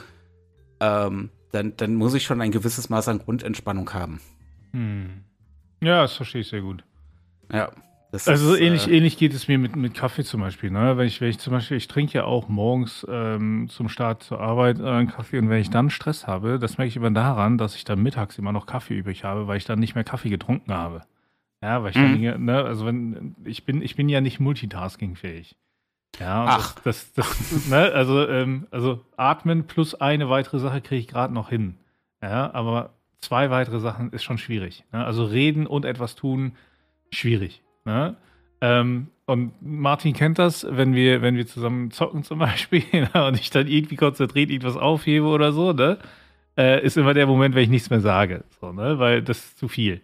ähm, 0.80 1.30
dann, 1.52 1.74
dann 1.76 1.94
muss 1.94 2.14
ich 2.14 2.24
schon 2.24 2.40
ein 2.40 2.50
gewisses 2.50 2.88
Maß 2.88 3.08
an 3.08 3.18
Grundentspannung 3.18 3.92
haben. 3.92 4.20
Hm. 4.72 5.24
Ja, 5.80 6.02
das 6.02 6.14
verstehe 6.14 6.42
ich 6.42 6.48
sehr 6.48 6.60
gut. 6.60 6.84
Ja. 7.52 7.70
also 8.26 8.54
ist, 8.54 8.60
ähnlich, 8.60 8.88
äh, 8.88 8.96
ähnlich 8.96 9.16
geht 9.16 9.32
es 9.32 9.48
mir 9.48 9.58
mit, 9.58 9.76
mit 9.76 9.94
Kaffee 9.94 10.24
zum 10.24 10.40
Beispiel. 10.40 10.70
Ne? 10.70 10.96
Wenn, 10.96 11.06
ich, 11.06 11.20
wenn 11.20 11.30
ich 11.30 11.38
zum 11.38 11.52
Beispiel, 11.52 11.76
ich 11.76 11.88
trinke 11.88 12.14
ja 12.14 12.24
auch 12.24 12.48
morgens 12.48 13.06
ähm, 13.08 13.68
zum 13.70 13.88
Start 13.88 14.22
zur 14.22 14.40
Arbeit 14.40 14.80
äh, 14.80 14.84
einen 14.84 15.08
Kaffee 15.08 15.38
und 15.38 15.48
wenn 15.48 15.60
ich 15.60 15.70
dann 15.70 15.90
Stress 15.90 16.26
habe, 16.26 16.58
das 16.58 16.78
merke 16.78 16.88
ich 16.88 16.96
immer 16.96 17.10
daran, 17.10 17.58
dass 17.58 17.74
ich 17.76 17.84
dann 17.84 18.02
mittags 18.02 18.38
immer 18.38 18.52
noch 18.52 18.66
Kaffee 18.66 18.98
übrig 18.98 19.24
habe, 19.24 19.46
weil 19.46 19.56
ich 19.56 19.64
dann 19.64 19.78
nicht 19.78 19.94
mehr 19.94 20.04
Kaffee 20.04 20.30
getrunken 20.30 20.72
habe. 20.72 21.02
Ja, 21.62 21.82
weil 21.82 21.90
ich 21.90 21.96
mhm. 21.96 22.22
dann, 22.22 22.44
ne, 22.44 22.62
also 22.64 22.86
wenn, 22.86 23.34
ich 23.44 23.64
bin, 23.64 23.82
ich 23.82 23.96
bin 23.96 24.08
ja 24.08 24.20
nicht 24.20 24.40
multitaskingfähig. 24.40 25.56
Ja, 26.18 26.44
Ach. 26.48 26.74
Das, 26.84 27.12
das, 27.12 27.26
das 27.50 27.66
ne, 27.68 27.92
also, 27.92 28.26
ähm, 28.28 28.66
also 28.70 29.04
atmen 29.16 29.66
plus 29.66 29.94
eine 29.94 30.28
weitere 30.28 30.58
Sache 30.58 30.80
kriege 30.80 31.00
ich 31.00 31.08
gerade 31.08 31.32
noch 31.32 31.48
hin. 31.48 31.76
Ja, 32.22 32.52
aber 32.52 32.94
zwei 33.20 33.50
weitere 33.50 33.80
Sachen 33.80 34.12
ist 34.12 34.24
schon 34.24 34.38
schwierig. 34.38 34.84
Ne? 34.92 35.04
Also 35.04 35.24
reden 35.24 35.66
und 35.66 35.84
etwas 35.84 36.16
tun, 36.16 36.52
schwierig. 37.10 37.62
Ne? 37.84 38.16
Ähm, 38.60 39.08
und 39.26 39.52
Martin 39.60 40.14
kennt 40.14 40.38
das, 40.38 40.66
wenn 40.68 40.94
wir, 40.94 41.22
wenn 41.22 41.36
wir 41.36 41.46
zusammen 41.46 41.90
zocken 41.90 42.24
zum 42.24 42.38
Beispiel 42.40 42.82
ne, 42.92 43.26
und 43.26 43.38
ich 43.38 43.50
dann 43.50 43.66
irgendwie 43.66 43.96
konzentriert 43.96 44.50
irgendwas 44.50 44.76
aufhebe 44.76 45.26
oder 45.26 45.52
so, 45.52 45.72
ne? 45.72 45.98
Äh, 46.56 46.84
ist 46.84 46.96
immer 46.96 47.14
der 47.14 47.26
Moment, 47.28 47.54
wenn 47.54 47.62
ich 47.62 47.68
nichts 47.68 47.88
mehr 47.90 48.00
sage. 48.00 48.42
So, 48.60 48.72
ne? 48.72 48.98
Weil 48.98 49.22
das 49.22 49.38
ist 49.38 49.58
zu 49.58 49.68
viel. 49.68 50.00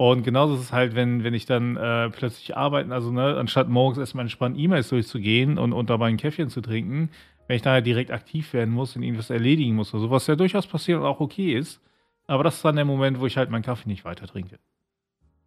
Und 0.00 0.22
genauso 0.22 0.54
ist 0.54 0.62
es 0.62 0.72
halt, 0.72 0.94
wenn, 0.94 1.24
wenn 1.24 1.34
ich 1.34 1.44
dann 1.44 1.76
äh, 1.76 2.08
plötzlich 2.08 2.56
arbeiten, 2.56 2.90
also 2.90 3.12
ne, 3.12 3.36
anstatt 3.36 3.68
morgens 3.68 3.98
erstmal 3.98 4.24
entspannt 4.24 4.58
E-Mails 4.58 4.88
durchzugehen 4.88 5.58
und, 5.58 5.90
dabei 5.90 6.06
ein 6.06 6.16
Käffchen 6.16 6.48
zu 6.48 6.62
trinken, 6.62 7.10
wenn 7.46 7.56
ich 7.56 7.60
da 7.60 7.72
halt 7.72 7.84
direkt 7.84 8.10
aktiv 8.10 8.54
werden 8.54 8.72
muss 8.72 8.96
und 8.96 9.02
irgendwas 9.02 9.28
erledigen 9.28 9.74
muss 9.74 9.92
oder 9.92 10.04
so, 10.04 10.10
was 10.10 10.26
ja 10.26 10.36
durchaus 10.36 10.66
passiert 10.66 11.00
und 11.00 11.04
auch 11.04 11.20
okay 11.20 11.52
ist. 11.52 11.82
Aber 12.26 12.44
das 12.44 12.54
ist 12.54 12.64
dann 12.64 12.76
der 12.76 12.86
Moment, 12.86 13.20
wo 13.20 13.26
ich 13.26 13.36
halt 13.36 13.50
meinen 13.50 13.60
Kaffee 13.60 13.90
nicht 13.90 14.06
weiter 14.06 14.26
trinke. 14.26 14.58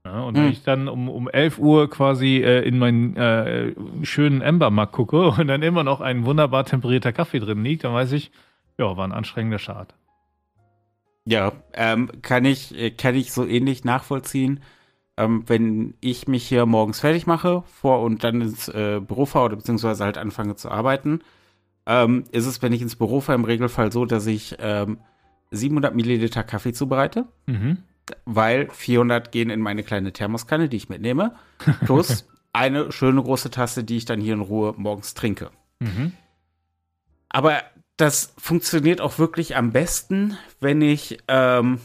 Ja, 0.06 0.22
und 0.22 0.38
hm. 0.38 0.44
wenn 0.44 0.52
ich 0.52 0.62
dann 0.62 0.88
um, 0.88 1.10
um 1.10 1.28
11 1.28 1.58
Uhr 1.58 1.90
quasi 1.90 2.38
äh, 2.38 2.62
in 2.62 2.78
meinen 2.78 3.16
äh, 3.16 3.74
schönen 4.04 4.42
Ember-Mug 4.42 4.92
gucke 4.92 5.30
und 5.40 5.48
dann 5.48 5.64
immer 5.64 5.84
noch 5.84 6.00
ein 6.00 6.28
wunderbar 6.28 6.64
temperierter 6.64 7.12
Kaffee 7.12 7.40
drin 7.40 7.64
liegt, 7.64 7.86
dann 7.86 7.96
weiß 7.96 8.12
ich, 8.12 8.30
ja, 8.78 8.96
war 8.96 9.08
ein 9.08 9.14
anstrengender 9.14 9.58
Start. 9.58 9.96
Ja, 11.26 11.54
ähm, 11.74 12.10
kann 12.22 12.46
ich, 12.46 12.78
äh, 12.78 12.92
kann 12.92 13.16
ich 13.16 13.32
so 13.32 13.46
ähnlich 13.46 13.84
nachvollziehen. 13.84 14.62
Ähm, 15.16 15.44
wenn 15.48 15.94
ich 16.02 16.28
mich 16.28 16.48
hier 16.48 16.66
morgens 16.66 17.00
fertig 17.00 17.28
mache 17.28 17.64
vor 17.68 18.02
und 18.02 18.24
dann 18.24 18.42
ins 18.42 18.68
äh, 18.68 19.00
Büro 19.00 19.26
fahre 19.26 19.46
oder 19.46 19.56
beziehungsweise 19.58 20.04
halt 20.04 20.18
anfange 20.18 20.56
zu 20.56 20.72
arbeiten, 20.72 21.22
ähm, 21.86 22.26
ist 22.32 22.46
es, 22.46 22.62
wenn 22.62 22.74
ich 22.74 22.82
ins 22.82 22.96
Büro 22.96 23.22
fahre, 23.22 23.38
im 23.38 23.46
Regelfall 23.46 23.92
so, 23.92 24.06
dass 24.06 24.26
ich 24.26 24.58
700 25.52 25.92
ähm, 25.92 25.96
Milliliter 25.96 26.44
Kaffee 26.44 26.74
zubereite, 26.74 27.26
mhm. 27.46 27.78
weil 28.26 28.70
400 28.72 29.32
gehen 29.32 29.50
in 29.50 29.60
meine 29.60 29.84
kleine 29.84 30.14
Thermoskanne, 30.14 30.68
die 30.68 30.78
ich 30.78 30.90
mitnehme, 30.90 31.36
plus 31.86 32.28
eine 32.54 32.92
schöne 32.92 33.22
große 33.22 33.52
Tasse, 33.52 33.84
die 33.84 33.98
ich 33.98 34.06
dann 34.06 34.20
hier 34.20 34.34
in 34.34 34.42
Ruhe 34.42 34.74
morgens 34.78 35.14
trinke. 35.14 35.52
Mhm. 35.80 36.14
Aber 37.30 37.62
das 37.98 38.34
funktioniert 38.38 39.02
auch 39.02 39.20
wirklich 39.20 39.56
am 39.56 39.72
besten, 39.72 40.38
wenn 40.60 40.82
ich, 40.82 41.20
ähm, 41.28 41.80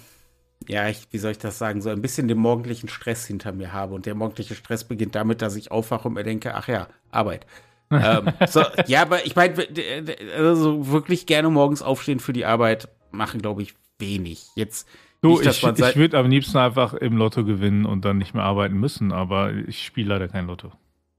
ja, 0.67 0.89
ich, 0.89 1.07
wie 1.11 1.19
soll 1.19 1.33
ich 1.33 1.39
das 1.39 1.59
sagen, 1.59 1.83
so 1.83 1.91
ein 1.91 2.03
bisschen 2.03 2.29
den 2.29 2.39
morgendlichen 2.39 2.89
Stress 2.89 3.27
hinter 3.27 3.53
mir 3.53 3.73
habe. 3.73 3.95
Und 3.95 4.07
der 4.07 4.15
morgendliche 4.15 4.55
Stress 4.55 4.85
beginnt 4.85 5.15
damit, 5.15 5.43
dass 5.43 5.57
ich 5.57 5.71
aufwache 5.71 6.09
und 6.09 6.15
mir 6.15 6.25
denke, 6.25 6.55
ach 6.55 6.69
ja, 6.69 6.89
Arbeit. 7.11 7.47
ähm, 7.91 8.33
so, 8.47 8.63
ja, 8.87 9.03
aber 9.03 9.25
ich 9.25 9.35
meine, 9.35 9.55
also 10.37 10.91
wirklich 10.91 11.25
gerne 11.25 11.49
morgens 11.49 11.81
aufstehen 11.81 12.21
für 12.21 12.35
die 12.35 12.45
Arbeit 12.45 12.89
machen, 13.11 13.41
glaube 13.41 13.63
ich, 13.63 13.75
wenig. 13.99 14.47
Jetzt. 14.57 14.87
Du, 15.23 15.39
nicht, 15.39 15.63
ich, 15.63 15.65
ich 15.65 15.97
würde 15.97 16.19
am 16.19 16.29
liebsten 16.29 16.59
einfach 16.59 16.95
im 16.95 17.17
Lotto 17.17 17.45
gewinnen 17.45 17.87
und 17.87 18.05
dann 18.05 18.19
nicht 18.19 18.35
mehr 18.35 18.45
arbeiten 18.45 18.77
müssen, 18.79 19.11
aber 19.11 19.53
ich 19.53 19.85
spiele 19.85 20.11
leider 20.11 20.29
kein 20.29 20.47
Lotto. 20.47 20.73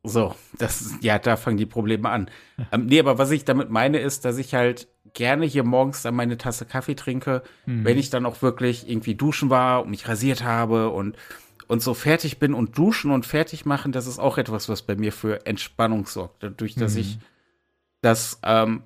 So, 0.10 0.36
das 0.58 0.96
ja, 1.02 1.20
da 1.20 1.38
fangen 1.38 1.58
die 1.58 1.66
Probleme 1.66 2.10
an. 2.10 2.30
ähm, 2.72 2.88
nee, 2.88 3.00
aber 3.00 3.18
was 3.18 3.32
ich 3.32 3.46
damit 3.46 3.70
meine, 3.70 4.00
ist, 4.00 4.26
dass 4.26 4.38
ich 4.38 4.54
halt 4.54 4.88
gerne 5.14 5.46
hier 5.46 5.64
morgens 5.64 6.02
dann 6.02 6.16
meine 6.16 6.38
Tasse 6.38 6.66
Kaffee 6.66 6.96
trinke, 6.96 7.44
mhm. 7.66 7.86
wenn 7.86 7.98
ich 7.98 8.10
dann 8.10 8.26
auch 8.26 8.42
wirklich 8.42 8.90
irgendwie 8.90 9.16
duschen 9.16 9.50
war 9.50 9.84
und 9.84 9.90
mich 9.90 10.08
rasiert 10.08 10.44
habe 10.44 10.90
und, 10.90 11.16
und 11.68 11.82
so 11.82 11.94
fertig 11.94 12.40
bin 12.40 12.54
und 12.54 12.78
duschen 12.78 13.12
und 13.12 13.26
fertig 13.26 13.66
machen, 13.66 13.92
das 13.92 14.08
ist 14.08 14.20
auch 14.20 14.38
etwas, 14.38 14.70
was 14.70 14.82
bei 14.82 14.96
mir 14.96 15.12
für 15.12 15.46
Entspannung 15.46 16.06
sorgt. 16.06 16.44
Dadurch, 16.44 16.76
dass 16.76 16.96
mhm. 16.96 17.00
ich 17.00 17.20
das 18.02 18.40
ähm, 18.44 18.84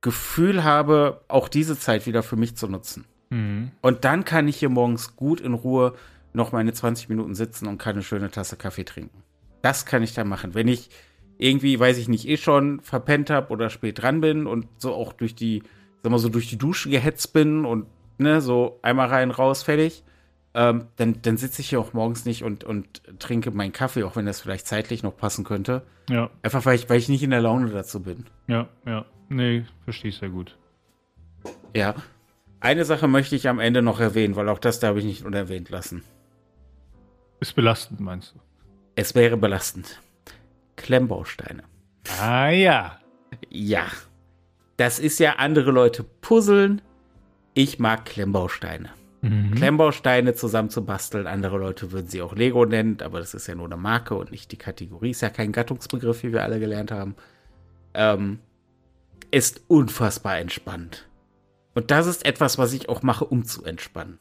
Gefühl 0.00 0.64
habe, 0.64 1.22
auch 1.28 1.48
diese 1.48 1.78
Zeit 1.78 2.06
wieder 2.06 2.22
für 2.22 2.36
mich 2.36 2.56
zu 2.56 2.68
nutzen. 2.68 3.04
Mhm. 3.30 3.70
Und 3.80 4.04
dann 4.04 4.24
kann 4.24 4.48
ich 4.48 4.56
hier 4.56 4.68
morgens 4.68 5.16
gut 5.16 5.40
in 5.40 5.54
Ruhe 5.54 5.94
noch 6.32 6.52
meine 6.52 6.72
20 6.72 7.08
Minuten 7.08 7.34
sitzen 7.34 7.68
und 7.68 7.78
kann 7.78 7.94
eine 7.94 8.02
schöne 8.02 8.30
Tasse 8.30 8.56
Kaffee 8.56 8.84
trinken. 8.84 9.22
Das 9.64 9.86
kann 9.86 10.02
ich 10.02 10.12
da 10.12 10.24
machen. 10.24 10.54
Wenn 10.54 10.68
ich 10.68 10.90
irgendwie, 11.38 11.80
weiß 11.80 11.96
ich 11.96 12.06
nicht, 12.06 12.28
eh 12.28 12.36
schon 12.36 12.80
verpennt 12.80 13.30
habe 13.30 13.50
oder 13.50 13.70
spät 13.70 14.02
dran 14.02 14.20
bin 14.20 14.46
und 14.46 14.66
so 14.76 14.92
auch 14.92 15.14
durch 15.14 15.34
die, 15.34 15.62
sag 16.02 16.12
mal 16.12 16.18
so, 16.18 16.28
durch 16.28 16.50
die 16.50 16.58
Dusche 16.58 16.90
gehetzt 16.90 17.32
bin 17.32 17.64
und 17.64 17.86
ne, 18.18 18.42
so 18.42 18.78
einmal 18.82 19.08
rein, 19.08 19.30
raus, 19.30 19.62
fertig, 19.62 20.04
ähm, 20.52 20.88
dann, 20.96 21.22
dann 21.22 21.38
sitze 21.38 21.62
ich 21.62 21.70
hier 21.70 21.80
auch 21.80 21.94
morgens 21.94 22.26
nicht 22.26 22.44
und, 22.44 22.62
und 22.62 23.02
trinke 23.18 23.52
meinen 23.52 23.72
Kaffee, 23.72 24.04
auch 24.04 24.16
wenn 24.16 24.26
das 24.26 24.42
vielleicht 24.42 24.66
zeitlich 24.66 25.02
noch 25.02 25.16
passen 25.16 25.44
könnte. 25.44 25.80
Ja. 26.10 26.28
Einfach 26.42 26.66
weil 26.66 26.74
ich, 26.74 26.90
weil 26.90 26.98
ich 26.98 27.08
nicht 27.08 27.22
in 27.22 27.30
der 27.30 27.40
Laune 27.40 27.70
dazu 27.70 28.02
bin. 28.02 28.26
Ja, 28.46 28.68
ja. 28.84 29.06
Nee, 29.30 29.64
verstehe 29.84 30.10
ich 30.10 30.18
sehr 30.18 30.28
gut. 30.28 30.58
Ja. 31.74 31.94
Eine 32.60 32.84
Sache 32.84 33.08
möchte 33.08 33.34
ich 33.34 33.48
am 33.48 33.60
Ende 33.60 33.80
noch 33.80 33.98
erwähnen, 33.98 34.36
weil 34.36 34.50
auch 34.50 34.58
das 34.58 34.78
darf 34.78 34.98
ich 34.98 35.06
nicht 35.06 35.24
unerwähnt 35.24 35.70
lassen. 35.70 36.02
Ist 37.40 37.54
belastend, 37.56 38.00
meinst 38.00 38.34
du? 38.34 38.43
Es 38.96 39.14
wäre 39.14 39.36
belastend. 39.36 40.00
Klemmbausteine. 40.76 41.64
Ah 42.20 42.50
ja. 42.50 42.98
Ja. 43.50 43.86
Das 44.76 44.98
ist 44.98 45.18
ja 45.20 45.36
andere 45.36 45.70
Leute 45.70 46.04
puzzeln. 46.04 46.82
Ich 47.54 47.78
mag 47.78 48.04
Klemmbausteine. 48.04 48.90
Mhm. 49.22 49.54
Klemmbausteine 49.54 50.34
zusammenzubasteln. 50.34 51.26
Andere 51.26 51.58
Leute 51.58 51.92
würden 51.92 52.08
sie 52.08 52.20
auch 52.20 52.34
Lego 52.34 52.66
nennen, 52.66 52.98
aber 53.02 53.20
das 53.20 53.34
ist 53.34 53.46
ja 53.46 53.54
nur 53.54 53.66
eine 53.66 53.76
Marke 53.76 54.14
und 54.14 54.30
nicht 54.30 54.52
die 54.52 54.58
Kategorie. 54.58 55.10
Ist 55.10 55.22
ja 55.22 55.30
kein 55.30 55.52
Gattungsbegriff, 55.52 56.22
wie 56.22 56.32
wir 56.32 56.42
alle 56.42 56.60
gelernt 56.60 56.90
haben. 56.90 57.14
Ähm, 57.94 58.40
ist 59.30 59.62
unfassbar 59.68 60.38
entspannt. 60.38 61.08
Und 61.74 61.90
das 61.90 62.06
ist 62.06 62.26
etwas, 62.26 62.58
was 62.58 62.72
ich 62.72 62.88
auch 62.88 63.02
mache, 63.02 63.24
um 63.24 63.44
zu 63.44 63.64
entspannen. 63.64 64.18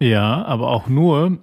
Ja, 0.00 0.44
aber 0.44 0.68
auch 0.68 0.88
nur, 0.88 1.38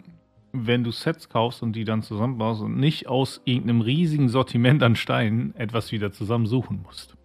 wenn 0.54 0.84
du 0.84 0.92
Sets 0.92 1.30
kaufst 1.30 1.64
und 1.64 1.74
die 1.74 1.84
dann 1.84 2.04
zusammenbaust 2.04 2.62
und 2.62 2.78
nicht 2.78 3.08
aus 3.08 3.42
irgendeinem 3.44 3.82
riesigen 3.82 4.30
Sortiment 4.30 4.84
an 4.84 4.96
Steinen 4.96 5.56
etwas 5.56 5.92
wieder 5.92 6.12
zusammensuchen 6.12 6.84
musst. 6.84 7.16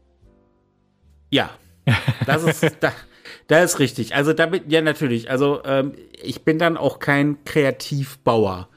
Ja, 1.31 1.51
das 2.25 2.43
ist, 2.45 2.77
da, 2.81 2.91
da 3.47 3.63
ist 3.63 3.79
richtig. 3.79 4.15
Also 4.15 4.33
damit, 4.33 4.73
ja 4.73 4.81
natürlich. 4.81 5.31
Also 5.31 5.63
ähm, 5.65 5.93
ich 6.23 6.43
bin 6.43 6.59
dann 6.59 6.79
auch 6.79 6.99
kein 7.01 7.45
Kreativbauer, 7.45 8.69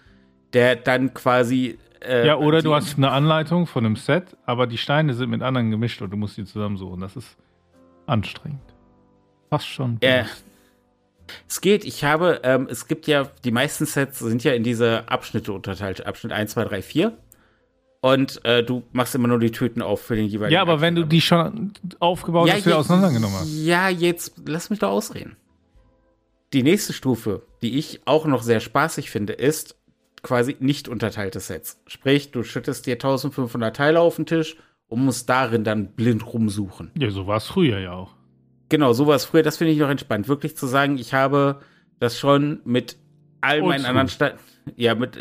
der 0.52 0.76
dann 0.76 1.14
quasi. 1.14 1.78
Äh, 2.02 2.28
ja, 2.28 2.36
oder 2.36 2.62
du 2.62 2.76
hast 2.76 2.98
eine 2.98 3.12
Anleitung 3.12 3.68
von 3.68 3.86
einem 3.86 3.96
Set, 3.96 4.36
aber 4.46 4.68
die 4.68 4.78
Steine 4.78 5.14
sind 5.14 5.30
mit 5.30 5.42
anderen 5.42 5.72
gemischt 5.72 6.02
und 6.02 6.12
du 6.12 6.18
musst 6.18 6.36
die 6.36 6.44
zusammensuchen. 6.44 7.00
Das 7.00 7.16
ist 7.16 7.38
anstrengend. 8.06 8.60
Fast 9.50 9.68
schon. 9.68 9.98
Äh, 10.02 10.26
es 11.62 11.70
geht, 11.70 11.86
ich 11.86 12.04
habe, 12.04 12.42
ähm, 12.44 12.68
es 12.72 12.88
gibt 12.88 13.06
ja, 13.06 13.30
die 13.44 13.52
meisten 13.52 13.86
Sets 13.86 14.18
sind 14.18 14.44
ja 14.44 14.54
in 14.54 14.64
diese 14.64 15.08
Abschnitte 15.08 15.54
unterteilt. 15.54 16.04
Abschnitt 16.08 16.34
1, 16.34 16.54
2, 16.54 16.66
3, 16.66 16.82
4. 16.82 17.18
Und 18.02 18.44
äh, 18.46 18.64
du 18.64 18.82
machst 18.94 19.14
immer 19.14 19.28
nur 19.28 19.38
die 19.38 19.52
Tüten 19.52 19.84
auf 19.84 20.02
für 20.02 20.16
den 20.16 20.26
jeweiligen. 20.26 20.56
Ja, 20.56 20.64
aber 20.64 20.74
Abschnitt. 20.74 20.88
wenn 20.88 20.96
du 20.96 21.04
die 21.06 21.22
schon 21.22 21.74
aufgebaut 22.00 22.48
ja, 22.48 22.56
hast, 22.56 22.66
wieder 22.66 22.80
auseinandergenommen 22.80 23.38
hast. 23.38 23.54
Ja, 23.54 23.90
jetzt 23.90 24.34
lass 24.44 24.72
mich 24.72 24.80
doch 24.80 24.90
ausreden. 24.90 25.38
Die 26.52 26.64
nächste 26.64 26.94
Stufe, 26.94 27.44
die 27.62 27.78
ich 27.78 28.02
auch 28.06 28.26
noch 28.26 28.42
sehr 28.42 28.60
spaßig 28.60 29.12
finde, 29.12 29.34
ist 29.34 29.76
quasi 30.24 30.58
nicht 30.60 30.88
unterteilte 30.88 31.40
Sets. 31.40 31.80
Sprich, 31.86 32.32
du 32.32 32.42
schüttest 32.42 32.88
dir 32.88 32.96
1500 32.96 33.76
Teile 33.76 34.00
auf 34.00 34.16
den 34.16 34.26
Tisch 34.26 34.58
und 34.88 35.06
musst 35.06 35.30
darin 35.30 35.64
dann 35.64 35.92
blind 35.92 36.26
rumsuchen. 36.26 36.90
Ja, 36.98 37.12
so 37.12 37.28
war 37.28 37.38
es 37.38 37.46
früher 37.46 37.78
ja 37.78 37.92
auch. 37.92 38.16
Genau, 38.72 38.94
sowas 38.94 39.26
früher, 39.26 39.44
das 39.44 39.58
finde 39.58 39.74
ich 39.74 39.80
noch 39.80 39.90
entspannt. 39.90 40.30
Wirklich 40.30 40.56
zu 40.56 40.66
sagen, 40.66 40.98
ich 40.98 41.14
habe 41.14 41.60
das 42.00 42.18
schon 42.18 42.62
mit 42.64 42.96
all 43.42 43.62
meinen 43.62 43.84
anderen 43.84 44.08
Steinen, 44.08 44.40
ja, 44.78 44.96
mit, 44.96 45.18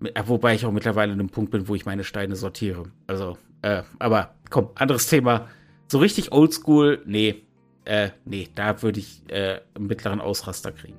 mit, 0.00 0.14
wobei 0.24 0.54
ich 0.54 0.64
auch 0.64 0.72
mittlerweile 0.72 1.12
an 1.12 1.20
einem 1.20 1.28
Punkt 1.28 1.50
bin, 1.50 1.68
wo 1.68 1.74
ich 1.74 1.84
meine 1.84 2.02
Steine 2.02 2.34
sortiere. 2.34 2.84
Also, 3.06 3.36
äh, 3.60 3.82
aber 3.98 4.36
komm, 4.48 4.70
anderes 4.74 5.06
Thema. 5.06 5.48
So 5.88 5.98
richtig 5.98 6.32
oldschool, 6.32 7.02
nee, 7.04 7.42
äh, 7.84 8.08
nee, 8.24 8.48
da 8.54 8.80
würde 8.80 9.00
ich 9.00 9.22
äh, 9.28 9.60
einen 9.74 9.86
mittleren 9.86 10.22
Ausraster 10.22 10.72
kriegen. 10.72 10.96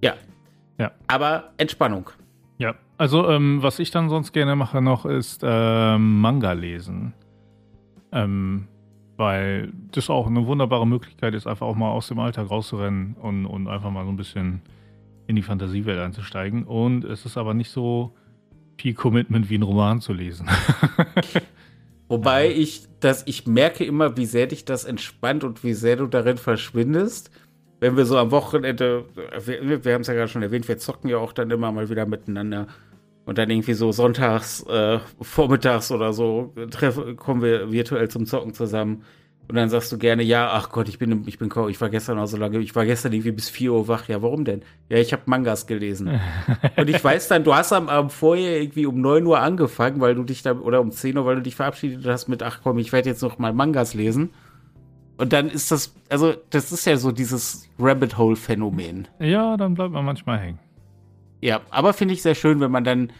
Ja. 0.00 0.14
Ja. 0.78 0.92
Aber 1.06 1.52
Entspannung. 1.58 2.08
Ja, 2.56 2.76
also 2.96 3.28
ähm, 3.28 3.62
was 3.62 3.78
ich 3.78 3.90
dann 3.90 4.08
sonst 4.08 4.32
gerne 4.32 4.56
mache 4.56 4.80
noch 4.80 5.04
ist 5.04 5.42
äh, 5.44 5.98
Manga 5.98 6.52
lesen. 6.52 7.12
Ähm, 8.10 8.68
weil 9.18 9.72
das 9.90 10.08
auch 10.10 10.28
eine 10.28 10.46
wunderbare 10.46 10.86
Möglichkeit 10.86 11.34
ist, 11.34 11.48
einfach 11.48 11.66
auch 11.66 11.74
mal 11.74 11.90
aus 11.90 12.06
dem 12.06 12.20
Alltag 12.20 12.50
rauszurennen 12.50 13.16
und, 13.20 13.46
und 13.46 13.66
einfach 13.66 13.90
mal 13.90 14.04
so 14.04 14.10
ein 14.10 14.16
bisschen 14.16 14.62
in 15.26 15.34
die 15.34 15.42
Fantasiewelt 15.42 15.98
einzusteigen. 15.98 16.62
Und 16.62 17.04
es 17.04 17.26
ist 17.26 17.36
aber 17.36 17.52
nicht 17.52 17.70
so 17.70 18.14
viel 18.78 18.94
Commitment 18.94 19.50
wie 19.50 19.58
ein 19.58 19.62
Roman 19.62 20.00
zu 20.00 20.12
lesen. 20.12 20.48
Wobei 22.08 22.52
ich 22.52 22.86
das, 23.00 23.24
ich 23.26 23.44
merke 23.44 23.84
immer, 23.84 24.16
wie 24.16 24.24
sehr 24.24 24.46
dich 24.46 24.64
das 24.64 24.84
entspannt 24.84 25.42
und 25.42 25.64
wie 25.64 25.74
sehr 25.74 25.96
du 25.96 26.06
darin 26.06 26.36
verschwindest. 26.36 27.32
Wenn 27.80 27.96
wir 27.96 28.06
so 28.06 28.18
am 28.18 28.30
Wochenende, 28.30 29.04
wir, 29.44 29.84
wir 29.84 29.94
haben 29.94 30.02
es 30.02 30.06
ja 30.06 30.14
gerade 30.14 30.28
schon 30.28 30.44
erwähnt, 30.44 30.68
wir 30.68 30.78
zocken 30.78 31.10
ja 31.10 31.18
auch 31.18 31.32
dann 31.32 31.50
immer 31.50 31.72
mal 31.72 31.90
wieder 31.90 32.06
miteinander. 32.06 32.68
Und 33.28 33.36
dann 33.36 33.50
irgendwie 33.50 33.74
so 33.74 33.92
sonntags, 33.92 34.62
äh, 34.70 35.00
vormittags 35.20 35.92
oder 35.92 36.14
so 36.14 36.54
treffen, 36.70 37.14
kommen 37.16 37.42
wir 37.42 37.70
virtuell 37.70 38.08
zum 38.08 38.24
Zocken 38.24 38.54
zusammen. 38.54 39.04
Und 39.48 39.54
dann 39.54 39.68
sagst 39.68 39.92
du 39.92 39.98
gerne, 39.98 40.22
ja, 40.22 40.48
ach 40.50 40.70
Gott, 40.70 40.88
ich 40.88 40.98
bin, 40.98 41.24
ich 41.26 41.38
bin, 41.38 41.50
ich 41.68 41.78
war 41.78 41.90
gestern 41.90 42.18
auch 42.18 42.24
so 42.24 42.38
lange, 42.38 42.58
ich 42.60 42.74
war 42.74 42.86
gestern 42.86 43.12
irgendwie 43.12 43.32
bis 43.32 43.50
4 43.50 43.70
Uhr 43.74 43.86
wach. 43.86 44.08
Ja, 44.08 44.22
warum 44.22 44.46
denn? 44.46 44.62
Ja, 44.88 44.96
ich 44.96 45.12
habe 45.12 45.24
Mangas 45.26 45.66
gelesen. 45.66 46.18
und 46.78 46.88
ich 46.88 47.04
weiß 47.04 47.28
dann, 47.28 47.44
du 47.44 47.54
hast 47.54 47.70
am 47.74 47.90
Abend 47.90 48.12
vorher 48.12 48.62
irgendwie 48.62 48.86
um 48.86 48.98
9 48.98 49.26
Uhr 49.26 49.38
angefangen, 49.38 50.00
weil 50.00 50.14
du 50.14 50.24
dich 50.24 50.40
da, 50.40 50.54
oder 50.54 50.80
um 50.80 50.90
10 50.90 51.18
Uhr, 51.18 51.26
weil 51.26 51.36
du 51.36 51.42
dich 51.42 51.54
verabschiedet 51.54 52.06
hast 52.06 52.28
mit, 52.28 52.42
ach 52.42 52.60
komm, 52.62 52.78
ich 52.78 52.94
werde 52.94 53.10
jetzt 53.10 53.20
noch 53.20 53.38
mal 53.38 53.52
Mangas 53.52 53.92
lesen. 53.92 54.30
Und 55.18 55.34
dann 55.34 55.50
ist 55.50 55.70
das, 55.70 55.94
also, 56.08 56.32
das 56.48 56.72
ist 56.72 56.86
ja 56.86 56.96
so 56.96 57.12
dieses 57.12 57.68
Rabbit 57.78 58.16
Hole 58.16 58.36
Phänomen. 58.36 59.06
Ja, 59.20 59.58
dann 59.58 59.74
bleibt 59.74 59.92
man 59.92 60.06
manchmal 60.06 60.38
hängen. 60.38 60.58
Ja, 61.40 61.60
aber 61.70 61.92
finde 61.92 62.14
ich 62.14 62.22
sehr 62.22 62.34
schön, 62.34 62.60
wenn 62.60 62.70
man 62.70 62.84
dann, 62.84 63.12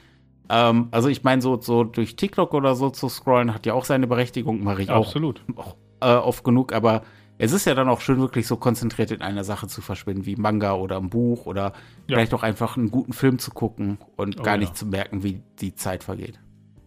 ähm, 0.49 0.89
also 0.91 1.09
ich 1.09 1.23
meine, 1.23 1.43
so, 1.43 1.61
so 1.61 1.85
durch 1.85 2.17
TikTok 2.17 2.55
oder 2.55 2.75
so 2.75 2.91
zu 2.91 3.09
scrollen, 3.09 3.55
hat 3.55 3.67
ja 3.67 3.75
auch 3.75 3.85
seine 3.85 4.07
Berechtigung, 4.07 4.63
mache 4.63 4.83
ich 4.83 4.91
Absolut. 4.91 5.43
auch, 5.57 5.67
auch 5.67 5.77
äh, 6.01 6.15
oft 6.15 6.45
genug, 6.45 6.73
aber 6.73 7.03
es 7.39 7.53
ist 7.53 7.67
ja 7.67 7.75
dann 7.75 7.89
auch 7.89 8.01
schön, 8.01 8.19
wirklich 8.19 8.49
so 8.49 8.57
konzentriert 8.57 9.13
in 9.13 9.23
einer 9.23 9.45
Sache 9.45 9.69
zu 9.69 9.81
verschwinden, 9.81 10.27
wie 10.27 10.35
Manga 10.35 10.75
oder 10.75 10.97
ein 10.97 11.09
Buch 11.09 11.47
oder 11.47 11.63
ja. 11.63 11.73
vielleicht 12.07 12.35
auch 12.35 12.43
einfach 12.43 12.77
einen 12.77 12.91
guten 12.91 13.13
Film 13.13 13.39
zu 13.39 13.53
gucken 13.53 13.99
und 14.17 14.41
oh, 14.41 14.43
gar 14.43 14.57
nicht 14.57 14.71
ja. 14.71 14.75
zu 14.75 14.87
merken, 14.87 15.23
wie 15.23 15.41
die 15.61 15.75
Zeit 15.75 16.03
vergeht. 16.03 16.41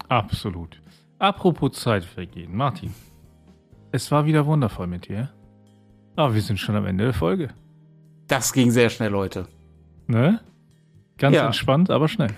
Absolut. 0.10 0.82
Apropos 1.20 1.80
Zeit 1.80 2.04
vergehen, 2.04 2.54
Martin. 2.54 2.94
Es 3.94 4.12
war 4.12 4.26
wieder 4.26 4.46
wundervoll 4.46 4.88
mit 4.88 5.08
dir. 5.08 5.32
Aber 6.18 6.34
wir 6.34 6.42
sind 6.42 6.60
schon 6.60 6.76
am 6.76 6.86
Ende 6.86 7.06
der 7.06 7.14
Folge. 7.14 7.50
Das 8.28 8.52
ging 8.52 8.72
sehr 8.72 8.90
schnell, 8.90 9.12
Leute. 9.12 9.48
Ne? 10.08 10.42
Ganz 11.22 11.36
ja. 11.36 11.46
entspannt, 11.46 11.92
aber 11.92 12.08
schnell. 12.08 12.32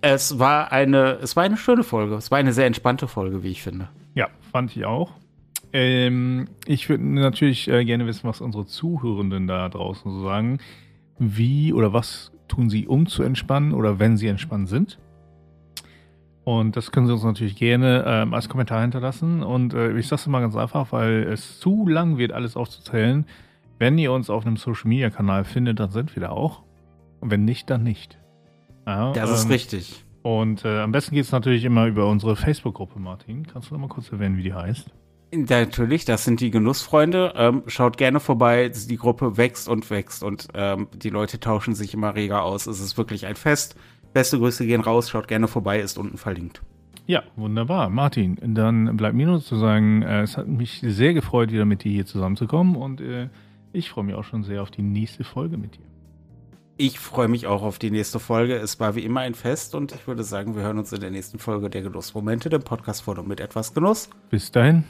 Es 0.00 0.38
war 0.38 0.72
eine, 0.72 1.18
es 1.20 1.36
war 1.36 1.44
eine 1.44 1.58
schöne 1.58 1.84
Folge. 1.84 2.14
Es 2.14 2.30
war 2.30 2.38
eine 2.38 2.54
sehr 2.54 2.64
entspannte 2.64 3.06
Folge, 3.06 3.42
wie 3.42 3.50
ich 3.50 3.62
finde. 3.62 3.88
Ja, 4.14 4.28
fand 4.50 4.74
ich 4.74 4.86
auch. 4.86 5.12
Ähm, 5.74 6.48
ich 6.64 6.88
würde 6.88 7.04
natürlich 7.04 7.68
äh, 7.68 7.84
gerne 7.84 8.06
wissen, 8.06 8.26
was 8.26 8.40
unsere 8.40 8.64
Zuhörenden 8.64 9.46
da 9.46 9.68
draußen 9.68 10.10
so 10.10 10.22
sagen. 10.22 10.58
Wie 11.18 11.74
oder 11.74 11.92
was 11.92 12.32
tun 12.48 12.70
sie, 12.70 12.86
um 12.86 13.06
zu 13.06 13.22
entspannen 13.22 13.74
oder 13.74 13.98
wenn 13.98 14.16
sie 14.16 14.28
entspannt 14.28 14.70
sind? 14.70 14.98
Und 16.44 16.76
das 16.76 16.92
können 16.92 17.08
Sie 17.08 17.12
uns 17.12 17.24
natürlich 17.24 17.56
gerne 17.56 18.04
ähm, 18.06 18.32
als 18.32 18.48
Kommentar 18.48 18.80
hinterlassen. 18.80 19.42
Und 19.42 19.74
äh, 19.74 19.98
ich 19.98 20.06
sage 20.06 20.20
es 20.20 20.26
mal 20.28 20.40
ganz 20.40 20.56
einfach, 20.56 20.92
weil 20.92 21.24
es 21.24 21.60
zu 21.60 21.86
lang 21.86 22.16
wird, 22.16 22.32
alles 22.32 22.56
aufzuzählen. 22.56 23.26
Wenn 23.78 23.98
ihr 23.98 24.12
uns 24.12 24.30
auf 24.30 24.46
einem 24.46 24.56
Social 24.56 24.88
Media 24.88 25.10
Kanal 25.10 25.44
findet, 25.44 25.80
dann 25.80 25.90
sind 25.90 26.14
wir 26.16 26.22
da 26.22 26.30
auch. 26.30 26.62
Und 27.20 27.30
wenn 27.30 27.44
nicht, 27.44 27.70
dann 27.70 27.82
nicht. 27.82 28.18
Ja, 28.86 29.12
das 29.12 29.30
ist 29.30 29.44
ähm, 29.44 29.50
richtig. 29.50 30.04
Und 30.22 30.64
äh, 30.64 30.80
am 30.80 30.92
besten 30.92 31.14
geht 31.14 31.24
es 31.24 31.32
natürlich 31.32 31.64
immer 31.64 31.86
über 31.86 32.08
unsere 32.08 32.36
Facebook-Gruppe, 32.36 32.98
Martin. 32.98 33.46
Kannst 33.46 33.70
du 33.70 33.74
noch 33.74 33.80
mal 33.80 33.88
kurz 33.88 34.10
erwähnen, 34.10 34.36
wie 34.36 34.42
die 34.42 34.54
heißt? 34.54 34.90
Natürlich, 35.32 36.04
das 36.04 36.24
sind 36.24 36.40
die 36.40 36.50
Genussfreunde. 36.50 37.32
Ähm, 37.36 37.62
schaut 37.66 37.96
gerne 37.96 38.20
vorbei. 38.20 38.68
Die 38.68 38.96
Gruppe 38.96 39.36
wächst 39.36 39.68
und 39.68 39.90
wächst 39.90 40.22
und 40.22 40.48
ähm, 40.54 40.88
die 40.94 41.10
Leute 41.10 41.40
tauschen 41.40 41.74
sich 41.74 41.94
immer 41.94 42.14
reger 42.14 42.42
aus. 42.42 42.66
Es 42.66 42.80
ist 42.80 42.96
wirklich 42.96 43.26
ein 43.26 43.36
Fest. 43.36 43.76
Beste 44.12 44.38
Grüße 44.38 44.66
gehen 44.66 44.80
raus. 44.80 45.10
Schaut 45.10 45.28
gerne 45.28 45.48
vorbei, 45.48 45.80
ist 45.80 45.98
unten 45.98 46.16
verlinkt. 46.16 46.62
Ja, 47.06 47.22
wunderbar. 47.36 47.88
Martin, 47.88 48.36
dann 48.42 48.96
bleibt 48.96 49.14
mir 49.14 49.26
nur 49.26 49.40
zu 49.40 49.56
sagen, 49.56 50.02
äh, 50.02 50.22
es 50.22 50.36
hat 50.36 50.48
mich 50.48 50.80
sehr 50.82 51.14
gefreut, 51.14 51.52
wieder 51.52 51.64
mit 51.64 51.84
dir 51.84 51.92
hier 51.92 52.06
zusammenzukommen 52.06 52.74
und 52.74 53.00
äh, 53.00 53.28
ich 53.72 53.90
freue 53.90 54.04
mich 54.04 54.16
auch 54.16 54.24
schon 54.24 54.42
sehr 54.42 54.62
auf 54.62 54.72
die 54.72 54.82
nächste 54.82 55.22
Folge 55.22 55.56
mit 55.56 55.76
dir. 55.76 55.84
Ich 56.78 56.98
freue 56.98 57.28
mich 57.28 57.46
auch 57.46 57.62
auf 57.62 57.78
die 57.78 57.90
nächste 57.90 58.18
Folge. 58.18 58.56
Es 58.56 58.78
war 58.80 58.94
wie 58.96 59.04
immer 59.04 59.20
ein 59.20 59.34
Fest 59.34 59.74
und 59.74 59.92
ich 59.92 60.06
würde 60.06 60.24
sagen, 60.24 60.56
wir 60.56 60.62
hören 60.62 60.78
uns 60.78 60.92
in 60.92 61.00
der 61.00 61.10
nächsten 61.10 61.38
Folge 61.38 61.70
der 61.70 61.80
Genussmomente, 61.80 62.50
dem 62.50 62.62
Podcast 62.62 63.02
von 63.02 63.18
und 63.18 63.26
mit 63.26 63.40
etwas 63.40 63.72
Genuss. 63.72 64.10
Bis 64.28 64.50
dahin. 64.52 64.84